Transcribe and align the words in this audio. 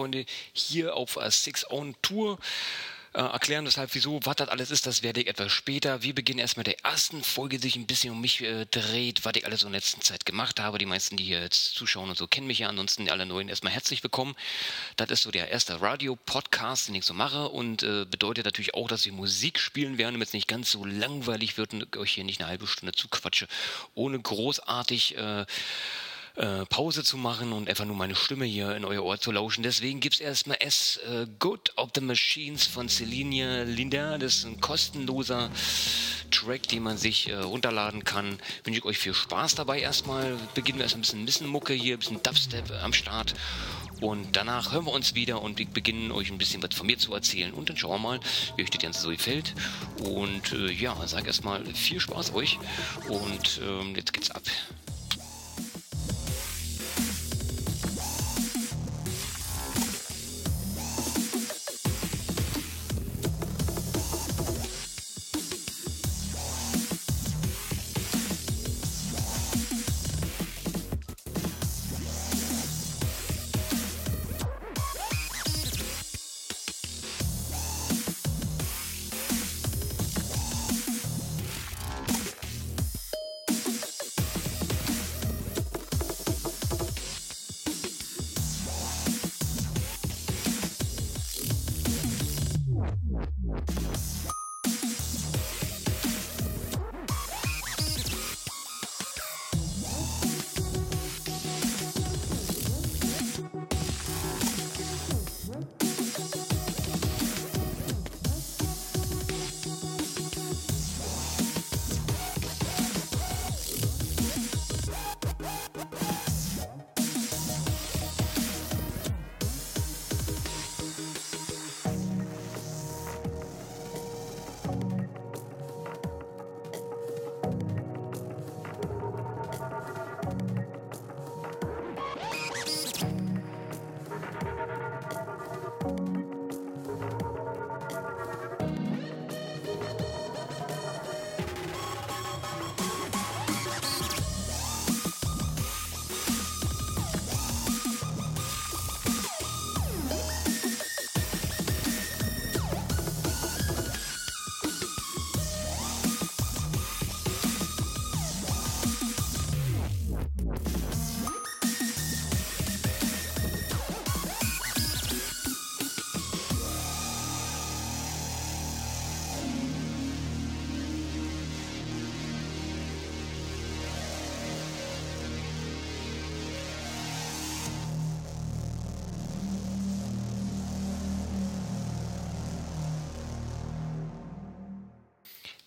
Freunde, 0.00 0.24
hier 0.54 0.96
auf 0.96 1.18
Six 1.28 1.70
On 1.70 1.94
Tour. 2.00 2.38
Äh, 3.12 3.20
erklären, 3.20 3.66
weshalb, 3.66 3.94
wieso, 3.94 4.18
was 4.24 4.36
das 4.36 4.48
alles 4.48 4.70
ist, 4.70 4.86
das 4.86 5.02
werde 5.02 5.20
ich 5.20 5.26
etwas 5.26 5.52
später. 5.52 6.02
Wir 6.02 6.14
beginnen 6.14 6.38
erstmal 6.38 6.64
der 6.64 6.82
ersten 6.86 7.22
Folge, 7.22 7.58
die 7.58 7.64
sich 7.64 7.76
ein 7.76 7.86
bisschen 7.86 8.12
um 8.12 8.20
mich 8.22 8.40
äh, 8.40 8.64
dreht, 8.70 9.26
was 9.26 9.34
ich 9.36 9.44
alles 9.44 9.60
so 9.60 9.66
in 9.66 9.74
letzter 9.74 10.00
Zeit 10.00 10.24
gemacht 10.24 10.58
habe. 10.58 10.78
Die 10.78 10.86
meisten, 10.86 11.18
die 11.18 11.24
hier 11.24 11.42
jetzt 11.42 11.74
zuschauen 11.74 12.08
und 12.08 12.16
so, 12.16 12.26
kennen 12.26 12.46
mich 12.46 12.60
ja. 12.60 12.70
Ansonsten 12.70 13.10
alle 13.10 13.26
Neuen 13.26 13.50
erstmal 13.50 13.74
herzlich 13.74 14.02
willkommen. 14.02 14.34
Das 14.96 15.10
ist 15.10 15.24
so 15.24 15.30
der 15.30 15.50
erste 15.50 15.82
Radio-Podcast, 15.82 16.88
den 16.88 16.94
ich 16.94 17.04
so 17.04 17.12
mache 17.12 17.48
und 17.48 17.82
äh, 17.82 18.06
bedeutet 18.06 18.46
natürlich 18.46 18.72
auch, 18.72 18.88
dass 18.88 19.04
ich 19.04 19.12
Musik 19.12 19.58
spielen 19.58 19.98
werde, 19.98 20.12
damit 20.12 20.28
es 20.28 20.34
nicht 20.34 20.48
ganz 20.48 20.70
so 20.70 20.86
langweilig 20.86 21.58
wird 21.58 21.74
und 21.74 21.94
euch 21.98 22.12
hier 22.12 22.24
nicht 22.24 22.40
eine 22.40 22.48
halbe 22.48 22.66
Stunde 22.66 22.92
zuquatsche, 22.92 23.48
ohne 23.94 24.18
großartig 24.18 25.18
äh, 25.18 25.44
äh, 26.40 26.64
Pause 26.66 27.04
zu 27.04 27.18
machen 27.18 27.52
und 27.52 27.68
einfach 27.68 27.84
nur 27.84 27.96
meine 27.96 28.14
Stimme 28.14 28.46
hier 28.46 28.74
in 28.74 28.86
euer 28.86 29.04
Ohr 29.04 29.20
zu 29.20 29.30
lauschen. 29.30 29.62
Deswegen 29.62 30.00
gibt 30.00 30.14
es 30.14 30.20
erstmal 30.22 30.56
S 30.60 30.98
äh, 31.06 31.26
Good 31.38 31.76
of 31.76 31.90
the 31.94 32.00
Machines 32.00 32.64
von 32.66 32.88
Celine 32.88 33.64
Linda. 33.64 34.16
Das 34.16 34.36
ist 34.36 34.46
ein 34.46 34.58
kostenloser 34.58 35.50
Track, 36.30 36.66
den 36.68 36.82
man 36.82 36.96
sich 36.96 37.28
äh, 37.28 37.34
runterladen 37.34 38.04
kann. 38.04 38.38
Wünsche 38.64 38.78
ich 38.78 38.84
euch 38.86 38.96
viel 38.96 39.12
Spaß 39.12 39.54
dabei 39.56 39.80
erstmal. 39.80 40.38
Beginnen 40.54 40.78
wir 40.78 40.84
erst 40.84 40.94
ein 40.96 41.26
bisschen, 41.26 41.46
ein 41.46 41.50
Mucke 41.50 41.74
hier, 41.74 41.96
ein 41.96 41.98
bisschen 41.98 42.22
Dubstep 42.22 42.70
am 42.82 42.94
Start. 42.94 43.34
Und 44.00 44.34
danach 44.34 44.72
hören 44.72 44.86
wir 44.86 44.92
uns 44.92 45.14
wieder 45.14 45.42
und 45.42 45.58
wir 45.58 45.66
beginnen 45.66 46.10
euch 46.10 46.30
ein 46.30 46.38
bisschen 46.38 46.62
was 46.62 46.74
von 46.74 46.86
mir 46.86 46.96
zu 46.96 47.12
erzählen. 47.12 47.52
Und 47.52 47.68
dann 47.68 47.76
schauen 47.76 48.00
wir 48.00 48.08
mal, 48.08 48.20
wie 48.56 48.62
euch 48.62 48.70
das 48.70 48.80
Ganze 48.80 49.02
so 49.02 49.10
gefällt. 49.10 49.54
Und 49.98 50.54
äh, 50.54 50.72
ja, 50.72 50.96
sag 51.06 51.26
erstmal 51.26 51.66
viel 51.74 52.00
Spaß 52.00 52.32
euch. 52.32 52.58
Und 53.08 53.60
ähm, 53.62 53.94
jetzt 53.94 54.14
geht's 54.14 54.30
ab. 54.30 54.42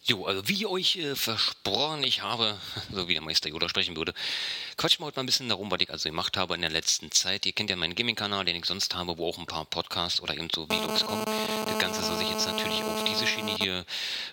Jo, 0.06 0.26
also 0.26 0.46
wie 0.50 0.66
euch 0.66 0.98
äh, 0.98 1.16
versprochen, 1.16 2.04
ich 2.04 2.22
habe, 2.22 2.60
so 2.92 3.08
wie 3.08 3.14
der 3.14 3.24
Meister 3.24 3.50
Yoda 3.50 3.70
sprechen 3.70 3.96
würde, 3.96 4.14
quatschen 4.84 5.00
wir 5.00 5.06
heute 5.06 5.20
mal 5.20 5.24
ein 5.24 5.28
bisschen 5.28 5.48
darum, 5.48 5.72
was 5.72 5.80
ich 5.80 5.90
also 5.90 6.10
gemacht 6.10 6.36
habe 6.36 6.56
in 6.56 6.62
der 6.62 6.70
letzten 6.70 7.10
Zeit. 7.10 7.46
Ihr 7.46 7.54
kennt 7.54 7.70
ja 7.70 7.78
meinen 7.78 7.96
Gaming-Kanal, 7.96 8.44
den 8.44 8.58
ich 8.58 8.66
sonst 8.66 8.94
habe, 8.94 9.18
wo 9.18 9.30
auch 9.30 9.38
ein 9.38 9.46
paar 9.46 9.64
Podcasts 9.64 10.20
oder 10.20 10.34
eben 10.34 10.50
so 10.54 10.66
Vlogs 10.66 11.06
kommen. 11.06 11.24
Das 11.66 11.80
Ganze 11.80 12.04
soll 12.04 12.18
sich 12.18 12.30
jetzt 12.30 12.46
natürlich 12.46 12.84
auf 12.84 13.02
diese 13.06 13.26
Schiene 13.26 13.56
hier 13.56 13.86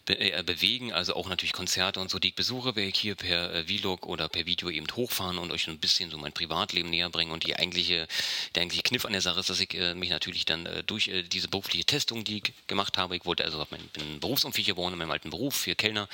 be 0.06 0.18
äh, 0.18 0.42
bewegen, 0.42 0.92
also 0.92 1.14
auch 1.14 1.28
natürlich 1.28 1.52
Konzerte 1.52 2.00
und 2.00 2.10
so, 2.10 2.18
die 2.18 2.30
ich 2.30 2.34
besuche, 2.34 2.74
werde 2.74 2.88
ich 2.88 2.98
hier 2.98 3.14
per 3.14 3.54
äh, 3.54 3.64
Vlog 3.64 4.06
oder 4.06 4.28
per 4.28 4.44
Video 4.44 4.70
eben 4.70 4.88
hochfahren 4.92 5.38
und 5.38 5.52
euch 5.52 5.68
ein 5.68 5.78
bisschen 5.78 6.10
so 6.10 6.18
mein 6.18 6.32
Privatleben 6.32 6.90
näher 6.90 7.10
bringen. 7.10 7.30
Und 7.30 7.46
die 7.46 7.54
eigentliche, 7.54 8.08
der 8.56 8.62
eigentliche 8.62 8.82
Kniff 8.82 9.04
an 9.04 9.12
der 9.12 9.22
Sache 9.22 9.38
ist, 9.38 9.50
dass 9.50 9.60
ich 9.60 9.72
äh, 9.74 9.94
mich 9.94 10.10
natürlich 10.10 10.46
dann 10.46 10.66
äh, 10.66 10.82
durch 10.82 11.06
äh, 11.06 11.22
diese 11.22 11.46
berufliche 11.46 11.84
Testung, 11.84 12.24
die 12.24 12.38
ich 12.38 12.52
gemacht 12.66 12.98
habe, 12.98 13.14
ich 13.14 13.24
wollte 13.24 13.44
also, 13.44 13.64
mein, 13.70 13.86
bin 13.92 14.18
berufsunfähig 14.18 14.66
geworden 14.66 14.94
in 14.94 14.98
meinem 14.98 15.12
alten 15.12 15.30
Beruf, 15.30 15.54
für 15.54 15.76
Kellner, 15.76 16.08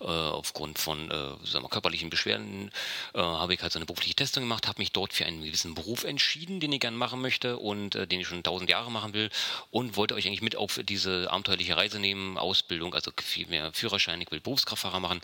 äh, 0.00 0.06
aufgrund 0.06 0.80
von 0.80 1.08
sagen 1.44 1.64
wir, 1.64 1.68
körperlichen 1.68 2.10
Beschwerden, 2.10 2.72
habe 3.14 3.54
ich 3.54 3.59
halt 3.62 3.72
so 3.72 3.78
eine 3.78 3.86
berufliche 3.86 4.14
Testung 4.14 4.44
gemacht, 4.44 4.66
habe 4.66 4.80
mich 4.80 4.92
dort 4.92 5.12
für 5.12 5.26
einen 5.26 5.42
gewissen 5.42 5.74
Beruf 5.74 6.04
entschieden, 6.04 6.60
den 6.60 6.72
ich 6.72 6.80
gerne 6.80 6.96
machen 6.96 7.20
möchte 7.20 7.58
und 7.58 7.94
den 7.94 8.20
ich 8.20 8.26
schon 8.26 8.42
tausend 8.42 8.70
Jahre 8.70 8.90
machen 8.90 9.12
will 9.12 9.30
und 9.70 9.96
wollte 9.96 10.14
euch 10.14 10.26
eigentlich 10.26 10.42
mit 10.42 10.56
auf 10.56 10.80
diese 10.84 11.30
abenteuerliche 11.30 11.76
Reise 11.76 11.98
nehmen, 11.98 12.38
Ausbildung, 12.38 12.94
also 12.94 13.10
viel 13.22 13.46
mehr 13.46 13.72
Führerschein, 13.72 14.20
ich 14.20 14.30
will 14.30 14.40
Berufskraftfahrer 14.40 15.00
machen 15.00 15.20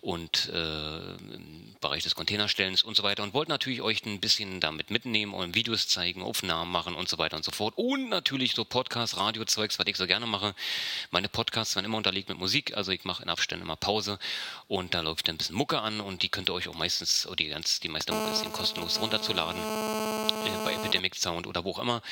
und 0.00 0.48
äh, 0.52 1.14
im 1.14 1.74
Bereich 1.80 2.02
des 2.02 2.14
Containerstellens 2.14 2.82
und 2.82 2.96
so 2.96 3.02
weiter 3.02 3.22
und 3.22 3.34
wollte 3.34 3.50
natürlich 3.50 3.82
euch 3.82 4.04
ein 4.06 4.20
bisschen 4.20 4.60
damit 4.60 4.90
mitnehmen 4.90 5.34
und 5.34 5.54
Videos 5.54 5.88
zeigen, 5.88 6.22
Aufnahmen 6.22 6.70
machen 6.70 6.94
und 6.94 7.08
so 7.08 7.18
weiter 7.18 7.36
und 7.36 7.44
so 7.44 7.50
fort 7.50 7.74
und 7.76 8.08
natürlich 8.08 8.54
so 8.54 8.64
Podcast, 8.64 9.16
Radio-Zeugs, 9.16 9.78
was 9.78 9.86
ich 9.86 9.96
so 9.96 10.06
gerne 10.06 10.26
mache. 10.26 10.54
Meine 11.10 11.28
Podcasts 11.28 11.74
werden 11.74 11.86
immer 11.86 11.98
unterlegt 11.98 12.28
mit 12.28 12.38
Musik, 12.38 12.76
also 12.76 12.92
ich 12.92 13.04
mache 13.04 13.22
in 13.22 13.28
Abständen 13.28 13.64
immer 13.64 13.76
Pause 13.76 14.18
und 14.68 14.94
da 14.94 15.00
läuft 15.00 15.28
dann 15.28 15.34
ein 15.34 15.38
bisschen 15.38 15.56
Mucke 15.56 15.80
an 15.80 16.00
und 16.00 16.22
die 16.22 16.28
könnt 16.28 16.48
ihr 16.48 16.54
euch 16.54 16.68
auch 16.68 16.74
meistens, 16.74 17.26
oder 17.26 17.36
die, 17.36 17.48
ganz, 17.72 17.80
die 17.80 17.88
meiste 17.88 18.12
Mucke 18.12 18.30
ist 18.30 18.42
eben 18.42 18.52
kostenlos 18.52 19.00
runterzuladen 19.00 19.60
äh, 19.60 20.64
bei 20.64 20.74
Epidemic 20.74 21.14
Sound 21.16 21.46
oder 21.46 21.64
wo 21.64 21.70
auch 21.72 21.78
immer. 21.78 22.02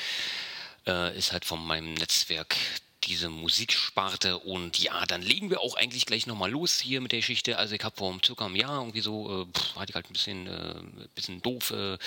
Äh, 0.87 1.17
ist 1.17 1.31
halt 1.31 1.45
von 1.45 1.63
meinem 1.65 1.93
Netzwerk 1.93 2.55
diese 3.03 3.29
Musiksparte 3.29 4.37
und 4.37 4.79
ja, 4.79 5.05
dann 5.05 5.21
legen 5.21 5.49
wir 5.49 5.61
auch 5.61 5.75
eigentlich 5.75 6.05
gleich 6.05 6.27
nochmal 6.27 6.51
los 6.51 6.79
hier 6.79 7.01
mit 7.01 7.11
der 7.11 7.19
Geschichte. 7.19 7.57
Also 7.57 7.75
ich 7.75 7.83
habe 7.83 7.95
vor 7.95 8.17
circa 8.23 8.45
einem 8.45 8.55
Jahr 8.55 8.79
irgendwie 8.79 9.01
so, 9.01 9.43
äh, 9.43 9.79
hatte 9.79 9.89
ich 9.89 9.95
halt 9.95 10.09
ein 10.09 10.13
bisschen, 10.13 10.47
äh, 10.47 10.75
bisschen 11.15 11.41
doof 11.41 11.71
äh, 11.71 11.97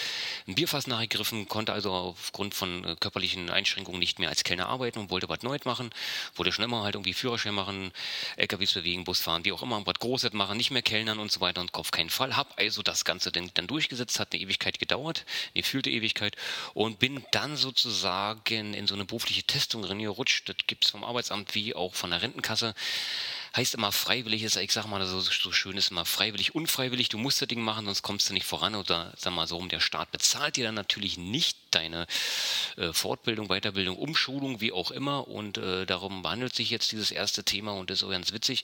ein 0.46 0.54
Bierfass 0.54 0.86
nachgegriffen, 0.86 1.48
konnte 1.48 1.72
also 1.72 1.92
aufgrund 1.92 2.54
von 2.54 2.84
äh, 2.84 2.96
körperlichen 2.98 3.50
Einschränkungen 3.50 3.98
nicht 3.98 4.18
mehr 4.18 4.28
als 4.28 4.44
Kellner 4.44 4.68
arbeiten 4.68 4.98
und 4.98 5.10
wollte 5.10 5.28
was 5.28 5.42
Neues 5.42 5.64
machen. 5.64 5.90
Wollte 6.36 6.52
schon 6.52 6.64
immer 6.64 6.82
halt 6.82 6.94
irgendwie 6.94 7.14
Führerschein 7.14 7.54
machen, 7.54 7.92
LKWs 8.36 8.74
bewegen, 8.74 9.04
Bus 9.04 9.20
fahren, 9.20 9.44
wie 9.44 9.52
auch 9.52 9.62
immer, 9.62 9.84
was 9.86 9.94
Großes 9.98 10.32
machen, 10.32 10.56
nicht 10.56 10.70
mehr 10.70 10.82
Kellnern 10.82 11.18
und 11.18 11.30
so 11.30 11.40
weiter 11.40 11.60
und 11.60 11.74
auf 11.74 11.90
keinen 11.90 12.10
Fall. 12.10 12.36
Hab 12.36 12.58
also 12.58 12.82
das 12.82 13.04
Ganze 13.04 13.32
dann, 13.32 13.50
dann 13.54 13.66
durchgesetzt, 13.66 14.18
hat 14.20 14.32
eine 14.32 14.42
Ewigkeit 14.42 14.78
gedauert, 14.78 15.24
eine 15.54 15.62
gefühlte 15.62 15.90
Ewigkeit 15.90 16.36
und 16.74 16.98
bin 16.98 17.24
dann 17.32 17.56
sozusagen 17.56 18.74
in 18.74 18.86
so 18.86 18.94
eine 18.94 19.04
berufliche 19.04 19.42
Testung 19.42 19.84
reingerutscht. 19.84 20.48
Das 20.48 20.56
gibt's 20.66 20.93
vom 20.94 21.02
Arbeitsamt 21.02 21.56
wie 21.56 21.74
auch 21.74 21.92
von 21.92 22.10
der 22.10 22.22
Rentenkasse. 22.22 22.72
Heißt 23.56 23.74
immer 23.74 23.90
freiwillig 23.90 24.44
ist, 24.44 24.56
ich 24.56 24.70
sag 24.70 24.86
mal, 24.86 25.04
so, 25.06 25.20
so 25.20 25.50
schön 25.50 25.76
ist 25.76 25.90
immer 25.90 26.04
freiwillig, 26.04 26.54
unfreiwillig. 26.54 27.08
Du 27.08 27.18
musst 27.18 27.42
das 27.42 27.48
Ding 27.48 27.62
machen, 27.62 27.86
sonst 27.86 28.02
kommst 28.02 28.28
du 28.28 28.32
nicht 28.32 28.46
voran. 28.46 28.76
Oder 28.76 29.12
sag 29.16 29.32
mal 29.32 29.48
so, 29.48 29.64
der 29.66 29.80
Staat 29.80 30.12
bezahlt 30.12 30.56
dir 30.56 30.64
dann 30.64 30.76
natürlich 30.76 31.18
nicht 31.18 31.58
deine 31.72 32.06
äh, 32.76 32.92
Fortbildung, 32.92 33.48
Weiterbildung, 33.48 33.96
Umschulung, 33.96 34.60
wie 34.60 34.70
auch 34.70 34.92
immer. 34.92 35.26
Und 35.26 35.58
äh, 35.58 35.84
darum 35.84 36.22
behandelt 36.22 36.54
sich 36.54 36.70
jetzt 36.70 36.92
dieses 36.92 37.10
erste 37.10 37.42
Thema 37.42 37.72
und 37.72 37.90
das 37.90 37.98
ist 37.98 38.04
auch 38.04 38.10
ganz 38.10 38.32
witzig 38.32 38.62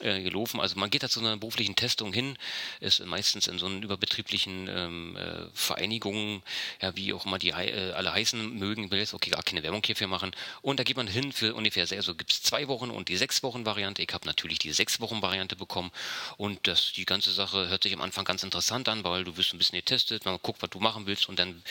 äh, 0.00 0.22
gelaufen. 0.22 0.60
Also 0.60 0.78
man 0.78 0.90
geht 0.90 1.02
da 1.02 1.08
zu 1.08 1.20
einer 1.20 1.36
beruflichen 1.36 1.76
Testung 1.76 2.12
hin, 2.12 2.36
ist 2.80 3.04
meistens 3.04 3.46
in 3.46 3.58
so 3.58 3.66
einen 3.66 3.82
überbetrieblichen 3.82 4.68
ähm, 4.68 5.16
äh, 5.16 5.46
Vereinigungen, 5.54 6.42
ja, 6.80 6.94
wie 6.96 7.12
auch 7.12 7.26
immer 7.26 7.38
die 7.38 7.50
äh, 7.50 7.92
alle 7.92 8.12
heißen 8.12 8.58
mögen, 8.58 8.84
ich 8.84 8.90
will 8.90 8.98
jetzt 8.98 9.14
okay 9.14 9.30
gar 9.30 9.42
keine 9.42 9.62
Werbung 9.62 9.82
hierfür 9.84 10.06
machen. 10.06 10.32
Und 10.62 10.78
da 10.78 10.84
geht 10.84 10.96
man 10.96 11.06
hin 11.06 11.32
für 11.32 11.54
ungefähr, 11.54 11.86
also 11.90 12.14
gibt 12.14 12.32
es 12.32 12.42
zwei 12.42 12.68
Wochen 12.68 12.90
und 12.90 13.08
die 13.08 13.16
sechs 13.16 13.42
Wochen 13.42 13.66
Variante. 13.66 14.02
Ich 14.02 14.12
habe 14.12 14.26
natürlich 14.26 14.58
die 14.58 14.72
sechs 14.72 15.00
Wochen 15.00 15.22
Variante 15.22 15.56
bekommen 15.56 15.90
und 16.36 16.66
das, 16.66 16.92
die 16.92 17.04
ganze 17.04 17.32
Sache 17.32 17.68
hört 17.68 17.82
sich 17.82 17.92
am 17.92 18.00
Anfang 18.00 18.24
ganz 18.24 18.42
interessant 18.42 18.88
an, 18.88 19.04
weil 19.04 19.24
du 19.24 19.36
wirst 19.36 19.52
ein 19.52 19.58
bisschen 19.58 19.78
getestet, 19.78 20.24
man 20.24 20.38
guckt, 20.42 20.62
was 20.62 20.70
du 20.70 20.80
machen 20.80 21.06
willst 21.06 21.28
und 21.28 21.38
dann 21.38 21.62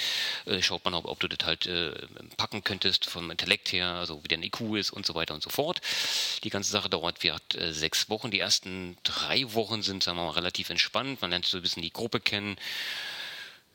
äh, 0.46 0.62
schaut 0.62 0.84
man, 0.86 0.94
ob, 0.94 1.06
ob 1.06 1.20
du 1.20 1.28
das 1.28 1.46
halt 1.46 1.66
äh, 1.66 1.92
packen 2.38 2.64
könntest 2.64 3.06
vom 3.06 3.32
Intellekt 3.32 3.72
her, 3.72 3.88
also 3.88 4.24
wie 4.24 4.28
dein 4.28 4.44
IQ 4.44 4.76
ist 4.76 4.92
und 4.92 5.06
so 5.06 5.16
weiter 5.16 5.34
und 5.34 5.44
so 5.44 5.50
fort. 5.50 5.82
Die 6.44 6.50
ganze 6.50 6.72
Sache 6.72 6.90
dauert 6.90 7.24
wird 7.24 7.56
äh, 7.56 7.74
sechs 7.74 8.10
Wochen. 8.10 8.17
Wochen. 8.18 8.32
Die 8.32 8.40
ersten 8.40 8.98
drei 9.04 9.54
Wochen 9.54 9.84
sind, 9.84 10.02
sagen 10.02 10.18
wir 10.18 10.26
mal, 10.26 10.32
relativ 10.32 10.72
entspannt. 10.72 11.22
Man 11.22 11.30
lernt 11.30 11.46
so 11.46 11.58
ein 11.58 11.62
bisschen 11.62 11.84
die 11.84 11.94
Gruppe 11.94 12.20
kennen, 12.20 12.56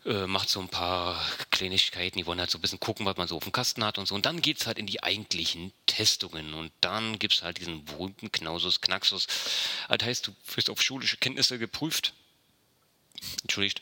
äh, 0.04 0.26
macht 0.26 0.48
so 0.48 0.58
ein 0.58 0.68
paar 0.68 1.24
Kleinigkeiten, 1.52 2.18
die 2.18 2.26
wollen 2.26 2.40
halt 2.40 2.50
so 2.50 2.58
ein 2.58 2.60
bisschen 2.60 2.80
gucken, 2.80 3.06
was 3.06 3.16
man 3.16 3.28
so 3.28 3.36
auf 3.36 3.44
dem 3.44 3.52
Kasten 3.52 3.84
hat 3.84 3.98
und 3.98 4.08
so. 4.08 4.16
Und 4.16 4.26
dann 4.26 4.42
geht 4.42 4.58
es 4.58 4.66
halt 4.66 4.78
in 4.78 4.86
die 4.86 5.00
eigentlichen 5.00 5.72
Testungen. 5.86 6.54
Und 6.54 6.72
dann 6.80 7.20
gibt 7.20 7.34
es 7.34 7.42
halt 7.42 7.58
diesen 7.58 7.84
berühmten 7.84 8.32
Knausus, 8.32 8.80
Knaxus. 8.80 9.28
Das 9.88 10.04
heißt, 10.04 10.26
du 10.26 10.34
wirst 10.56 10.70
auf 10.70 10.82
schulische 10.82 11.18
Kenntnisse 11.18 11.60
geprüft. 11.60 12.14
Entschuldigt. 13.42 13.80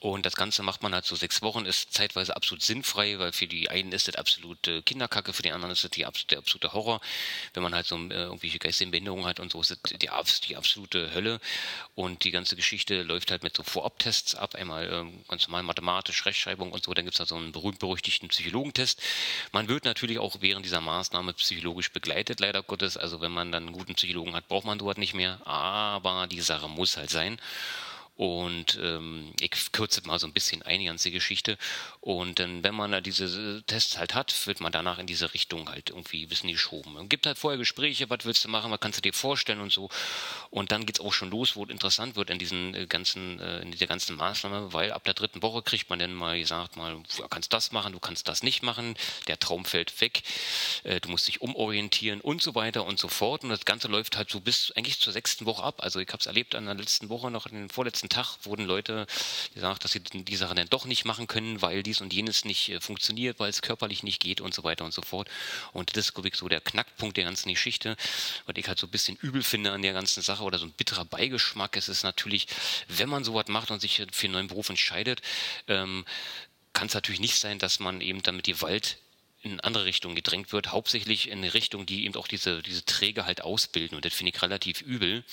Und 0.00 0.24
das 0.24 0.34
Ganze 0.34 0.62
macht 0.62 0.82
man 0.82 0.94
halt 0.94 1.04
so 1.04 1.14
sechs 1.14 1.42
Wochen, 1.42 1.66
ist 1.66 1.92
zeitweise 1.92 2.34
absolut 2.34 2.62
sinnfrei, 2.62 3.18
weil 3.18 3.32
für 3.32 3.46
die 3.46 3.68
einen 3.68 3.92
ist 3.92 4.08
das 4.08 4.14
absolute 4.14 4.82
Kinderkacke, 4.82 5.34
für 5.34 5.42
die 5.42 5.52
anderen 5.52 5.72
ist 5.72 5.84
das 5.84 5.90
der 5.90 6.08
absolute 6.38 6.72
Horror. 6.72 7.02
Wenn 7.52 7.62
man 7.62 7.74
halt 7.74 7.84
so 7.84 7.96
äh, 7.96 8.14
irgendwelche 8.14 8.58
geistigen 8.58 8.92
Behinderungen 8.92 9.26
hat 9.26 9.40
und 9.40 9.52
so, 9.52 9.60
ist 9.60 9.72
das 9.72 9.78
die, 9.82 10.08
absolute 10.56 11.12
Hölle. 11.12 11.38
Und 11.94 12.24
die 12.24 12.30
ganze 12.30 12.56
Geschichte 12.56 13.02
läuft 13.02 13.30
halt 13.30 13.42
mit 13.42 13.54
so 13.54 13.62
Vorabtests 13.62 14.34
ab. 14.34 14.54
Einmal 14.54 14.90
ähm, 14.90 15.22
ganz 15.28 15.46
normal 15.46 15.64
mathematisch, 15.64 16.24
Rechtschreibung 16.24 16.72
und 16.72 16.82
so. 16.82 16.94
Dann 16.94 17.04
gibt 17.04 17.16
es 17.16 17.20
halt 17.20 17.28
so 17.28 17.36
einen 17.36 17.52
berühmt-berüchtigten 17.52 18.30
Psychologentest. 18.30 19.02
Man 19.52 19.68
wird 19.68 19.84
natürlich 19.84 20.18
auch 20.18 20.36
während 20.40 20.64
dieser 20.64 20.80
Maßnahme 20.80 21.34
psychologisch 21.34 21.92
begleitet, 21.92 22.40
leider 22.40 22.62
Gottes. 22.62 22.96
Also 22.96 23.20
wenn 23.20 23.32
man 23.32 23.52
dann 23.52 23.64
einen 23.66 23.76
guten 23.76 23.96
Psychologen 23.96 24.34
hat, 24.34 24.48
braucht 24.48 24.64
man 24.64 24.78
dort 24.78 24.96
nicht 24.96 25.12
mehr. 25.12 25.46
Aber 25.46 26.26
die 26.26 26.40
Sache 26.40 26.70
muss 26.70 26.96
halt 26.96 27.10
sein. 27.10 27.38
Und 28.20 28.78
ähm, 28.82 29.32
ich 29.40 29.72
kürze 29.72 30.02
mal 30.06 30.18
so 30.18 30.26
ein 30.26 30.34
bisschen 30.34 30.60
ein, 30.60 30.80
die 30.80 30.84
ganze 30.84 31.10
Geschichte. 31.10 31.56
Und 32.02 32.38
dann, 32.38 32.62
wenn 32.62 32.74
man 32.74 32.92
da 32.92 33.00
diese 33.00 33.62
Tests 33.66 33.96
halt 33.96 34.14
hat, 34.14 34.46
wird 34.46 34.60
man 34.60 34.70
danach 34.70 34.98
in 34.98 35.06
diese 35.06 35.32
Richtung 35.32 35.70
halt 35.70 35.88
irgendwie 35.88 36.24
ein 36.24 36.28
bisschen 36.28 36.52
geschoben. 36.52 36.98
Es 36.98 37.08
gibt 37.08 37.24
halt 37.26 37.38
vorher 37.38 37.56
Gespräche, 37.56 38.10
was 38.10 38.26
willst 38.26 38.44
du 38.44 38.50
machen, 38.50 38.70
was 38.70 38.80
kannst 38.80 38.98
du 38.98 39.00
dir 39.00 39.14
vorstellen 39.14 39.60
und 39.62 39.72
so. 39.72 39.88
Und 40.50 40.70
dann 40.70 40.84
geht 40.84 40.98
es 40.98 41.00
auch 41.00 41.14
schon 41.14 41.30
los, 41.30 41.56
wo 41.56 41.64
es 41.64 41.70
interessant 41.70 42.14
wird 42.14 42.28
in 42.28 42.38
diesen 42.38 42.74
äh, 42.74 42.86
ganzen, 42.86 43.40
äh, 43.40 43.62
in 43.62 43.70
dieser 43.70 43.86
ganzen 43.86 44.16
Maßnahme, 44.16 44.74
weil 44.74 44.92
ab 44.92 45.04
der 45.04 45.14
dritten 45.14 45.40
Woche 45.40 45.62
kriegt 45.62 45.88
man 45.88 45.98
dann 45.98 46.12
mal 46.12 46.38
gesagt, 46.38 46.76
mal, 46.76 46.92
du 46.92 47.28
kannst 47.28 47.54
das 47.54 47.72
machen, 47.72 47.94
du 47.94 48.00
kannst 48.00 48.28
das 48.28 48.42
nicht 48.42 48.62
machen, 48.62 48.96
der 49.28 49.38
Traum 49.38 49.64
fällt 49.64 49.98
weg, 50.02 50.24
äh, 50.84 51.00
du 51.00 51.08
musst 51.08 51.26
dich 51.26 51.40
umorientieren 51.40 52.20
und 52.20 52.42
so 52.42 52.54
weiter 52.54 52.84
und 52.84 52.98
so 52.98 53.08
fort. 53.08 53.44
Und 53.44 53.48
das 53.48 53.64
Ganze 53.64 53.88
läuft 53.88 54.18
halt 54.18 54.28
so 54.28 54.40
bis 54.40 54.72
eigentlich 54.72 55.00
zur 55.00 55.14
sechsten 55.14 55.46
Woche 55.46 55.62
ab. 55.62 55.76
Also 55.78 56.00
ich 56.00 56.08
habe 56.08 56.20
es 56.20 56.26
erlebt 56.26 56.54
an 56.54 56.66
der 56.66 56.74
letzten 56.74 57.08
Woche, 57.08 57.30
noch 57.30 57.46
in 57.46 57.54
den 57.54 57.70
vorletzten 57.70 58.09
Tag 58.10 58.36
wurden 58.42 58.66
Leute 58.66 59.06
gesagt, 59.54 59.84
dass 59.84 59.92
sie 59.92 60.00
die 60.00 60.36
Sache 60.36 60.54
dann 60.54 60.68
doch 60.68 60.84
nicht 60.84 61.06
machen 61.06 61.26
können, 61.26 61.62
weil 61.62 61.82
dies 61.82 62.02
und 62.02 62.12
jenes 62.12 62.44
nicht 62.44 62.68
äh, 62.68 62.80
funktioniert, 62.80 63.40
weil 63.40 63.48
es 63.48 63.62
körperlich 63.62 64.02
nicht 64.02 64.20
geht 64.20 64.42
und 64.42 64.52
so 64.52 64.62
weiter 64.64 64.84
und 64.84 64.92
so 64.92 65.00
fort. 65.00 65.28
Und 65.72 65.96
das 65.96 66.06
ist, 66.06 66.14
glaube 66.14 66.28
ich, 66.28 66.34
so 66.34 66.48
der 66.48 66.60
Knackpunkt 66.60 67.16
der 67.16 67.24
ganzen 67.24 67.48
Geschichte, 67.48 67.96
was 68.46 68.56
ich 68.56 68.68
halt 68.68 68.78
so 68.78 68.86
ein 68.86 68.90
bisschen 68.90 69.16
übel 69.16 69.42
finde 69.42 69.72
an 69.72 69.82
der 69.82 69.94
ganzen 69.94 70.22
Sache 70.22 70.42
oder 70.42 70.58
so 70.58 70.66
ein 70.66 70.72
bitterer 70.72 71.06
Beigeschmack. 71.06 71.76
Es 71.76 71.88
ist 71.88 72.02
natürlich, 72.02 72.46
wenn 72.88 73.08
man 73.08 73.24
sowas 73.24 73.46
macht 73.48 73.70
und 73.70 73.80
sich 73.80 74.02
für 74.12 74.26
einen 74.26 74.34
neuen 74.34 74.48
Beruf 74.48 74.68
entscheidet, 74.68 75.22
ähm, 75.68 76.04
kann 76.72 76.86
es 76.86 76.94
natürlich 76.94 77.20
nicht 77.20 77.36
sein, 77.36 77.58
dass 77.58 77.80
man 77.80 78.00
eben 78.00 78.22
damit 78.22 78.46
die 78.46 78.60
Wald 78.60 78.98
in 79.42 79.60
andere 79.60 79.86
Richtungen 79.86 80.14
gedrängt 80.14 80.52
wird, 80.52 80.70
hauptsächlich 80.70 81.28
in 81.28 81.38
eine 81.38 81.54
Richtung, 81.54 81.86
die 81.86 82.04
eben 82.04 82.14
auch 82.16 82.28
diese, 82.28 82.62
diese 82.62 82.84
Träger 82.84 83.24
halt 83.24 83.42
ausbilden. 83.42 83.96
Und 83.96 84.04
das 84.04 84.12
finde 84.12 84.32
ich 84.34 84.42
relativ 84.42 84.82
übel. 84.82 85.24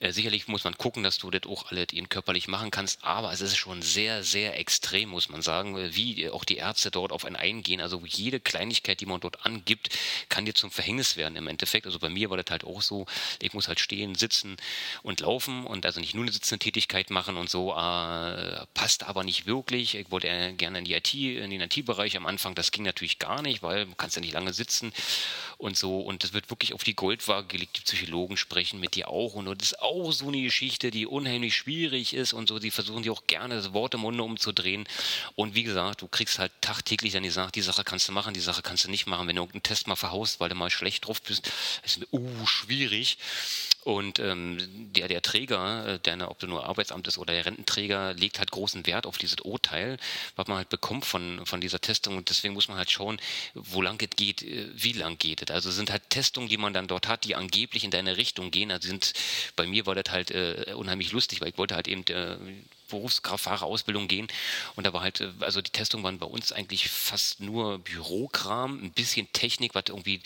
Äh, 0.00 0.12
sicherlich 0.12 0.48
muss 0.48 0.64
man 0.64 0.76
gucken, 0.76 1.02
dass 1.02 1.18
du 1.18 1.30
das 1.30 1.42
auch 1.48 1.70
alle 1.70 1.86
eben 1.92 2.08
körperlich 2.10 2.48
machen 2.48 2.70
kannst, 2.70 3.02
aber 3.02 3.32
es 3.32 3.40
ist 3.40 3.56
schon 3.56 3.82
sehr, 3.82 4.22
sehr 4.22 4.58
extrem, 4.58 5.08
muss 5.10 5.30
man 5.30 5.42
sagen, 5.42 5.76
wie 5.94 6.28
auch 6.28 6.44
die 6.44 6.56
Ärzte 6.56 6.90
dort 6.90 7.12
auf 7.12 7.24
einen 7.24 7.36
eingehen. 7.36 7.80
Also 7.80 8.02
jede 8.04 8.40
Kleinigkeit, 8.40 9.00
die 9.00 9.06
man 9.06 9.20
dort 9.20 9.46
angibt, 9.46 9.88
kann 10.28 10.44
dir 10.44 10.54
zum 10.54 10.70
Verhängnis 10.70 11.16
werden 11.16 11.36
im 11.36 11.48
Endeffekt. 11.48 11.86
Also 11.86 11.98
bei 11.98 12.10
mir 12.10 12.28
war 12.30 12.36
das 12.36 12.50
halt 12.50 12.64
auch 12.64 12.82
so, 12.82 13.06
ich 13.40 13.54
muss 13.54 13.68
halt 13.68 13.80
stehen, 13.80 14.14
sitzen 14.14 14.56
und 15.02 15.20
laufen 15.20 15.66
und 15.66 15.86
also 15.86 15.98
nicht 15.98 16.14
nur 16.14 16.24
eine 16.24 16.32
sitzende 16.32 16.58
Tätigkeit 16.58 17.10
machen 17.10 17.36
und 17.36 17.48
so, 17.48 17.72
äh, 17.72 18.66
passt 18.74 19.04
aber 19.04 19.24
nicht 19.24 19.46
wirklich. 19.46 19.94
Ich 19.94 20.10
wollte 20.10 20.28
gerne 20.54 20.80
in 20.80 20.84
die 20.84 20.94
IT, 20.94 21.14
in 21.14 21.50
den 21.50 21.62
IT-Bereich 21.62 22.16
am 22.16 22.26
Anfang, 22.26 22.54
das 22.54 22.70
ging 22.70 22.84
natürlich 22.84 23.18
gar 23.18 23.30
gar 23.30 23.42
nicht, 23.42 23.62
weil 23.62 23.86
man 23.86 23.96
kannst 23.96 24.16
ja 24.16 24.20
nicht 24.20 24.34
lange 24.34 24.52
sitzen 24.52 24.92
und 25.56 25.76
so. 25.76 26.00
Und 26.00 26.24
das 26.24 26.32
wird 26.32 26.50
wirklich 26.50 26.74
auf 26.74 26.82
die 26.82 26.94
Goldwaage 26.94 27.46
gelegt. 27.46 27.76
Die 27.76 27.82
Psychologen 27.82 28.36
sprechen 28.36 28.80
mit 28.80 28.96
dir 28.96 29.08
auch. 29.08 29.34
Und 29.34 29.46
das 29.46 29.72
ist 29.72 29.80
auch 29.80 29.89
so 30.12 30.28
eine 30.28 30.42
Geschichte, 30.42 30.90
die 30.90 31.06
unheimlich 31.06 31.56
schwierig 31.56 32.14
ist 32.14 32.32
und 32.32 32.48
so. 32.48 32.58
Die 32.58 32.70
versuchen 32.70 33.02
dir 33.02 33.12
auch 33.12 33.26
gerne 33.26 33.56
das 33.56 33.72
Wort 33.72 33.94
im 33.94 34.00
Munde 34.00 34.22
umzudrehen. 34.22 34.86
Und 35.34 35.54
wie 35.54 35.62
gesagt, 35.62 36.02
du 36.02 36.08
kriegst 36.08 36.38
halt 36.38 36.52
tagtäglich 36.60 37.12
dann 37.12 37.22
gesagt, 37.22 37.56
die 37.56 37.62
Sache 37.62 37.84
kannst 37.84 38.08
du 38.08 38.12
machen, 38.12 38.34
die 38.34 38.40
Sache 38.40 38.62
kannst 38.62 38.84
du 38.84 38.90
nicht 38.90 39.06
machen. 39.06 39.28
Wenn 39.28 39.36
du 39.36 39.42
irgendeinen 39.42 39.62
Test 39.62 39.86
mal 39.86 39.96
verhaust, 39.96 40.40
weil 40.40 40.48
du 40.48 40.54
mal 40.54 40.70
schlecht 40.70 41.06
drauf 41.06 41.20
bist, 41.22 41.50
ist 41.84 42.00
uh, 42.12 42.46
schwierig. 42.46 43.18
Und 43.82 44.18
ähm, 44.18 44.58
der, 44.92 45.08
der 45.08 45.22
Träger, 45.22 45.94
äh, 45.94 45.98
der, 45.98 46.30
ob 46.30 46.38
du 46.38 46.46
nur 46.46 46.66
Arbeitsamt 46.66 47.06
ist 47.08 47.16
oder 47.16 47.32
der 47.32 47.46
Rententräger, 47.46 48.12
legt 48.14 48.38
halt 48.38 48.50
großen 48.50 48.86
Wert 48.86 49.06
auf 49.06 49.16
dieses 49.16 49.40
Urteil, 49.40 49.96
was 50.36 50.48
man 50.48 50.58
halt 50.58 50.68
bekommt 50.68 51.06
von, 51.06 51.44
von 51.46 51.60
dieser 51.60 51.80
Testung. 51.80 52.16
Und 52.16 52.28
deswegen 52.28 52.54
muss 52.54 52.68
man 52.68 52.76
halt 52.76 52.90
schauen, 52.90 53.20
wo 53.54 53.80
lang 53.80 54.00
es 54.02 54.10
geht, 54.16 54.42
äh, 54.42 54.68
wie 54.74 54.92
lang 54.92 55.16
geht 55.18 55.42
es. 55.42 55.50
Also 55.54 55.70
sind 55.70 55.90
halt 55.90 56.10
Testungen, 56.10 56.48
die 56.48 56.58
man 56.58 56.74
dann 56.74 56.88
dort 56.88 57.08
hat, 57.08 57.24
die 57.24 57.36
angeblich 57.36 57.84
in 57.84 57.90
deine 57.90 58.16
Richtung 58.18 58.50
gehen. 58.50 58.70
Also 58.70 58.88
sind, 58.88 59.14
bei 59.56 59.66
mir 59.66 59.86
war 59.86 59.94
das 59.94 60.12
halt 60.12 60.30
äh, 60.30 60.74
unheimlich 60.74 61.12
lustig, 61.12 61.40
weil 61.40 61.48
ich 61.48 61.58
wollte 61.58 61.74
halt 61.74 61.88
eben 61.88 62.04
äh, 62.08 62.36
Berufsfahrerausbildung 62.90 64.08
gehen. 64.08 64.28
Und 64.76 64.86
da 64.86 64.92
war 64.92 65.02
halt, 65.02 65.20
äh, 65.20 65.30
also 65.40 65.60
die 65.60 65.70
Testungen 65.70 66.04
waren 66.04 66.18
bei 66.18 66.26
uns 66.26 66.52
eigentlich 66.52 66.88
fast 66.88 67.40
nur 67.40 67.78
Bürokram, 67.78 68.84
ein 68.84 68.92
bisschen 68.92 69.32
Technik, 69.32 69.74
was 69.74 69.84
irgendwie, 69.88 70.20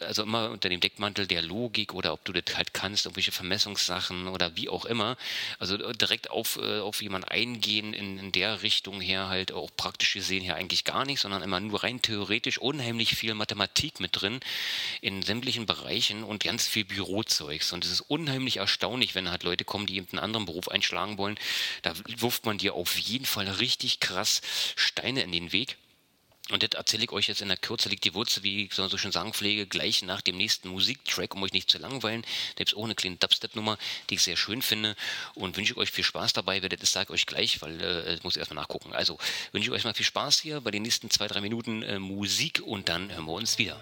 also 0.00 0.22
immer 0.22 0.50
unter 0.50 0.68
dem 0.68 0.80
Deckmantel 0.80 1.26
der 1.26 1.42
Logik 1.42 1.94
oder 1.94 2.12
ob 2.12 2.24
du 2.24 2.32
das 2.32 2.56
halt 2.56 2.74
kannst, 2.74 3.06
irgendwelche 3.06 3.32
Vermessungssachen 3.32 4.28
oder 4.28 4.56
wie 4.56 4.68
auch 4.68 4.84
immer. 4.84 5.16
Also 5.58 5.76
äh, 5.76 5.92
direkt 5.92 6.30
auf, 6.30 6.56
äh, 6.56 6.80
auf 6.80 7.02
jemanden 7.02 7.28
eingehen 7.28 7.94
in, 7.94 8.18
in 8.18 8.32
der 8.32 8.62
Richtung 8.62 9.00
her 9.00 9.28
halt 9.28 9.52
auch 9.52 9.70
praktisch 9.76 10.12
gesehen 10.12 10.42
her 10.42 10.56
eigentlich 10.56 10.84
gar 10.84 11.04
nicht, 11.04 11.20
sondern 11.20 11.42
immer 11.42 11.60
nur 11.60 11.82
rein 11.82 12.02
theoretisch 12.02 12.58
unheimlich 12.58 13.14
viel 13.16 13.34
Mathematik 13.34 14.00
mit 14.00 14.20
drin 14.20 14.40
in 15.00 15.22
sämtlichen 15.22 15.66
Bereichen 15.66 16.24
und 16.24 16.42
ganz 16.42 16.66
viel 16.66 16.84
Bürozeugs. 16.84 17.72
Und 17.72 17.84
es 17.84 17.90
ist 17.90 18.00
unheimlich 18.02 18.58
erstaunlich, 18.58 19.14
wenn 19.14 19.30
halt 19.30 19.42
Leute 19.42 19.64
kommen, 19.64 19.86
die 19.86 19.96
eben 19.96 20.08
einen 20.12 20.18
anderen 20.20 20.46
Beruf 20.46 20.68
einschlagen 20.68 21.18
wollen, 21.18 21.38
da 21.82 21.94
wirft 22.06 22.44
man 22.46 22.58
dir 22.58 22.74
auf 22.74 22.98
jeden 22.98 23.26
Fall 23.26 23.48
richtig 23.48 24.00
krass 24.00 24.40
Steine 24.76 25.22
in 25.22 25.32
den 25.32 25.52
Weg. 25.52 25.76
Und 26.50 26.62
das 26.62 26.70
erzähle 26.76 27.04
ich 27.04 27.12
euch 27.12 27.28
jetzt 27.28 27.42
in 27.42 27.48
der 27.48 27.56
Kürze, 27.56 27.88
liegt 27.88 28.04
die 28.04 28.14
Wurzel, 28.14 28.42
wie 28.42 28.64
ich 28.64 28.74
so 28.74 28.88
schon 28.98 29.12
sagen 29.12 29.32
pflege, 29.32 29.66
gleich 29.66 30.02
nach 30.02 30.20
dem 30.20 30.36
nächsten 30.36 30.68
Musiktrack, 30.68 31.34
um 31.34 31.42
euch 31.42 31.52
nicht 31.52 31.70
zu 31.70 31.78
langweilen. 31.78 32.22
Da 32.22 32.58
gibt 32.58 32.72
es 32.72 32.76
auch 32.76 32.84
eine 32.84 32.94
kleine 32.94 33.16
Dubstep-Nummer, 33.16 33.78
die 34.08 34.14
ich 34.14 34.22
sehr 34.22 34.36
schön 34.36 34.62
finde 34.62 34.96
und 35.34 35.56
wünsche 35.56 35.76
euch 35.76 35.90
viel 35.90 36.04
Spaß 36.04 36.32
dabei. 36.32 36.60
Wer 36.62 36.68
das 36.68 36.80
ist, 36.80 36.92
sage 36.92 37.14
ich 37.14 37.20
euch 37.20 37.26
gleich, 37.26 37.62
weil 37.62 37.80
äh, 37.80 38.14
ich 38.14 38.24
muss 38.24 38.36
erstmal 38.36 38.62
nachgucken. 38.62 38.92
Also 38.92 39.18
wünsche 39.52 39.68
ich 39.68 39.72
euch 39.72 39.84
mal 39.84 39.94
viel 39.94 40.06
Spaß 40.06 40.40
hier 40.40 40.60
bei 40.60 40.70
den 40.70 40.82
nächsten 40.82 41.08
zwei, 41.10 41.28
drei 41.28 41.40
Minuten 41.40 41.82
äh, 41.82 41.98
Musik 41.98 42.60
und 42.64 42.88
dann 42.88 43.12
hören 43.12 43.26
wir 43.26 43.32
uns 43.32 43.58
wieder. 43.58 43.80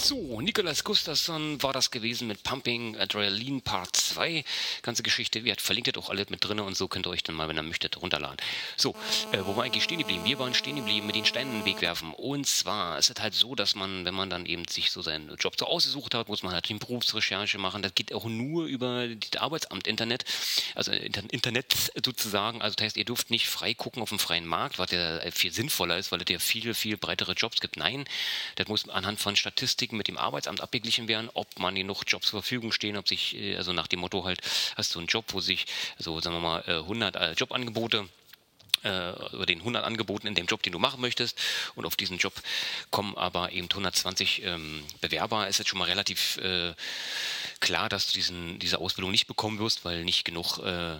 So, 0.00 0.40
Nicolas 0.40 0.84
Gustafsson 0.84 1.60
war 1.60 1.72
das 1.72 1.90
gewesen 1.90 2.28
mit 2.28 2.44
Pumping 2.44 2.96
Adrenaline 2.96 3.60
Part 3.60 3.96
2. 3.96 4.44
Ganze 4.82 5.02
Geschichte, 5.02 5.42
wir 5.42 5.56
verlinkt 5.56 5.98
auch 5.98 6.08
alles 6.08 6.30
mit 6.30 6.44
drin 6.44 6.60
und 6.60 6.76
so 6.76 6.86
könnt 6.86 7.06
ihr 7.06 7.10
euch 7.10 7.24
dann 7.24 7.34
mal, 7.34 7.48
wenn 7.48 7.56
ihr 7.56 7.64
möchtet, 7.64 8.00
runterladen. 8.00 8.36
So, 8.76 8.94
äh, 9.32 9.40
wo 9.42 9.56
war 9.56 9.64
eigentlich 9.64 9.82
stehen 9.82 9.98
geblieben? 9.98 10.24
Wir 10.24 10.38
waren 10.38 10.54
stehen 10.54 10.76
geblieben 10.76 11.08
mit 11.08 11.16
den 11.16 11.24
Steinen 11.24 11.52
in 11.52 11.58
den 11.60 11.64
Weg 11.64 11.82
werfen. 11.82 12.14
Und 12.14 12.46
zwar 12.46 12.96
ist 12.96 13.10
es 13.10 13.20
halt 13.20 13.34
so, 13.34 13.56
dass 13.56 13.74
man, 13.74 14.04
wenn 14.04 14.14
man 14.14 14.30
dann 14.30 14.46
eben 14.46 14.68
sich 14.68 14.92
so 14.92 15.02
seinen 15.02 15.34
Job 15.34 15.54
so 15.58 15.66
ausgesucht 15.66 16.14
hat, 16.14 16.28
muss 16.28 16.44
man 16.44 16.52
halt 16.52 16.68
die 16.68 16.74
Berufsrecherche 16.74 17.58
machen. 17.58 17.82
Das 17.82 17.92
geht 17.92 18.14
auch 18.14 18.24
nur 18.24 18.66
über 18.66 19.08
das 19.08 19.40
Arbeitsamt 19.40 19.88
Internet, 19.88 20.24
also 20.76 20.92
Internet 20.92 21.90
sozusagen. 22.04 22.62
Also 22.62 22.76
das 22.76 22.84
heißt, 22.84 22.96
ihr 22.96 23.04
dürft 23.04 23.30
nicht 23.30 23.48
frei 23.48 23.74
gucken 23.74 24.00
auf 24.00 24.10
dem 24.10 24.20
freien 24.20 24.46
Markt, 24.46 24.78
was 24.78 24.92
ja 24.92 25.18
viel 25.32 25.52
sinnvoller 25.52 25.98
ist, 25.98 26.12
weil 26.12 26.22
es 26.22 26.30
ja 26.30 26.38
viel, 26.38 26.72
viel 26.72 26.96
breitere 26.96 27.32
Jobs 27.32 27.60
gibt. 27.60 27.76
Nein, 27.76 28.04
das 28.54 28.68
muss 28.68 28.88
anhand 28.88 29.18
von 29.18 29.34
Statistiken 29.34 29.87
mit 29.96 30.08
dem 30.08 30.18
Arbeitsamt 30.18 30.60
abgeglichen 30.60 31.08
werden, 31.08 31.30
ob 31.34 31.58
man 31.58 31.74
genug 31.74 32.04
Jobs 32.06 32.28
zur 32.28 32.42
Verfügung 32.42 32.72
stehen, 32.72 32.96
ob 32.96 33.08
sich, 33.08 33.36
äh, 33.36 33.56
also 33.56 33.72
nach 33.72 33.86
dem 33.86 34.00
Motto 34.00 34.24
halt, 34.24 34.40
hast 34.76 34.94
du 34.94 34.98
einen 34.98 35.08
Job, 35.08 35.24
wo 35.28 35.40
sich, 35.40 35.66
so 35.98 36.20
sagen 36.20 36.36
wir 36.36 36.40
mal, 36.40 36.62
100 36.66 37.16
äh, 37.16 37.32
Jobangebote 37.32 38.08
äh, 38.84 39.10
über 39.32 39.46
den 39.46 39.58
100 39.58 39.84
Angeboten 39.84 40.26
in 40.26 40.34
dem 40.34 40.46
Job, 40.46 40.62
den 40.62 40.72
du 40.72 40.78
machen 40.78 41.00
möchtest. 41.00 41.38
Und 41.74 41.86
auf 41.86 41.96
diesen 41.96 42.18
Job 42.18 42.32
kommen 42.90 43.16
aber 43.16 43.52
eben 43.52 43.68
120 43.70 44.42
ähm, 44.44 44.84
Bewerber. 45.00 45.48
Ist 45.48 45.58
jetzt 45.58 45.68
schon 45.68 45.78
mal 45.78 45.86
relativ 45.86 46.38
äh, 46.38 46.74
klar, 47.60 47.88
dass 47.88 48.06
du 48.06 48.12
diesen, 48.12 48.58
diese 48.58 48.78
Ausbildung 48.78 49.10
nicht 49.10 49.26
bekommen 49.26 49.58
wirst, 49.58 49.84
weil 49.84 50.04
nicht 50.04 50.24
genug, 50.24 50.58
äh, 50.58 50.96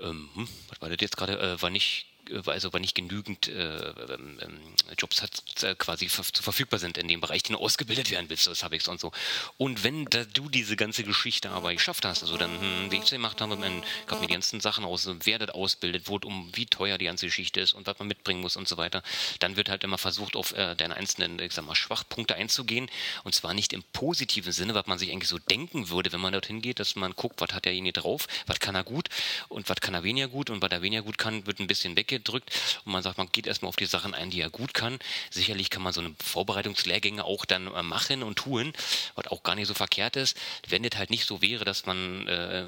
ähm, 0.00 0.28
hm, 0.34 0.48
was 0.68 0.80
war 0.80 0.88
das 0.88 0.98
jetzt 1.00 1.16
gerade, 1.16 1.38
äh, 1.38 1.62
war 1.62 1.70
nicht 1.70 2.06
also 2.46 2.72
weil 2.72 2.80
nicht 2.80 2.94
genügend 2.94 3.48
äh, 3.48 3.52
ähm, 3.52 4.38
ähm 4.40 4.58
Jobs 4.96 5.22
hat, 5.22 5.42
äh, 5.62 5.74
quasi 5.74 6.08
zu 6.08 6.42
verfügbar 6.42 6.80
sind 6.80 6.98
in 6.98 7.08
dem 7.08 7.20
Bereich, 7.20 7.42
den 7.42 7.54
du 7.54 7.60
ausgebildet 7.60 8.10
werden 8.10 8.28
willst, 8.28 8.46
das 8.46 8.62
habe 8.62 8.76
ich 8.76 8.88
und 8.88 9.00
so. 9.00 9.12
Und 9.56 9.84
wenn 9.84 10.06
da 10.06 10.24
du 10.24 10.48
diese 10.48 10.76
ganze 10.76 11.04
Geschichte 11.04 11.50
aber 11.50 11.72
geschafft 11.72 12.04
hast, 12.04 12.22
also 12.22 12.36
dann, 12.36 12.50
hm, 12.60 12.90
wie 12.90 12.96
ich 12.96 13.04
es 13.04 13.10
gemacht 13.10 13.40
habe, 13.40 13.56
man 13.56 13.82
gab 14.06 14.20
mir 14.20 14.26
die 14.26 14.32
ganzen 14.32 14.60
Sachen 14.60 14.84
aus, 14.84 15.08
wer 15.24 15.38
das 15.38 15.50
ausbildet, 15.50 16.04
wo, 16.06 16.18
um 16.24 16.50
wie 16.54 16.66
teuer 16.66 16.98
die 16.98 17.04
ganze 17.04 17.26
Geschichte 17.26 17.60
ist 17.60 17.74
und 17.74 17.86
was 17.86 17.98
man 17.98 18.08
mitbringen 18.08 18.40
muss 18.40 18.56
und 18.56 18.66
so 18.68 18.76
weiter, 18.76 19.02
dann 19.40 19.56
wird 19.56 19.68
halt 19.68 19.84
immer 19.84 19.98
versucht, 19.98 20.36
auf 20.36 20.52
äh, 20.52 20.74
deine 20.74 20.96
einzelnen, 20.96 21.38
ich 21.38 21.52
sag 21.52 21.64
mal, 21.64 21.74
Schwachpunkte 21.74 22.34
einzugehen 22.34 22.90
und 23.24 23.34
zwar 23.34 23.54
nicht 23.54 23.72
im 23.72 23.82
positiven 23.92 24.52
Sinne, 24.52 24.74
was 24.74 24.86
man 24.86 24.98
sich 24.98 25.10
eigentlich 25.10 25.28
so 25.28 25.38
denken 25.38 25.88
würde, 25.90 26.12
wenn 26.12 26.20
man 26.20 26.32
dorthin 26.32 26.62
geht, 26.62 26.80
dass 26.80 26.96
man 26.96 27.12
guckt, 27.14 27.40
was 27.40 27.52
hat 27.52 27.64
derjenige 27.64 28.00
drauf, 28.00 28.26
was 28.46 28.60
kann 28.60 28.74
er 28.74 28.84
gut 28.84 29.08
und 29.48 29.68
was 29.68 29.80
kann 29.80 29.94
er 29.94 30.02
weniger 30.02 30.28
gut 30.28 30.50
und 30.50 30.62
was 30.62 30.70
er 30.70 30.82
weniger 30.82 31.02
gut 31.02 31.18
kann, 31.18 31.46
wird 31.46 31.60
ein 31.60 31.66
bisschen 31.66 31.96
wegge 31.96 32.17
gedrückt 32.18 32.50
und 32.84 32.92
man 32.92 33.02
sagt, 33.02 33.18
man 33.18 33.28
geht 33.30 33.46
erstmal 33.46 33.68
auf 33.68 33.76
die 33.76 33.86
Sachen 33.86 34.14
ein, 34.14 34.30
die 34.30 34.40
er 34.40 34.50
gut 34.50 34.74
kann. 34.74 34.98
Sicherlich 35.30 35.70
kann 35.70 35.82
man 35.82 35.92
so 35.92 36.00
eine 36.00 36.14
Vorbereitungslehrgänge 36.22 37.24
auch 37.24 37.44
dann 37.44 37.72
äh, 37.74 37.82
machen 37.82 38.22
und 38.22 38.36
tun, 38.36 38.72
was 39.14 39.26
auch 39.28 39.42
gar 39.42 39.54
nicht 39.54 39.68
so 39.68 39.74
verkehrt 39.74 40.16
ist. 40.16 40.36
Wenn 40.68 40.82
das 40.82 40.98
halt 40.98 41.10
nicht 41.10 41.26
so 41.26 41.40
wäre, 41.42 41.64
dass 41.64 41.86
man, 41.86 42.26
äh, 42.26 42.66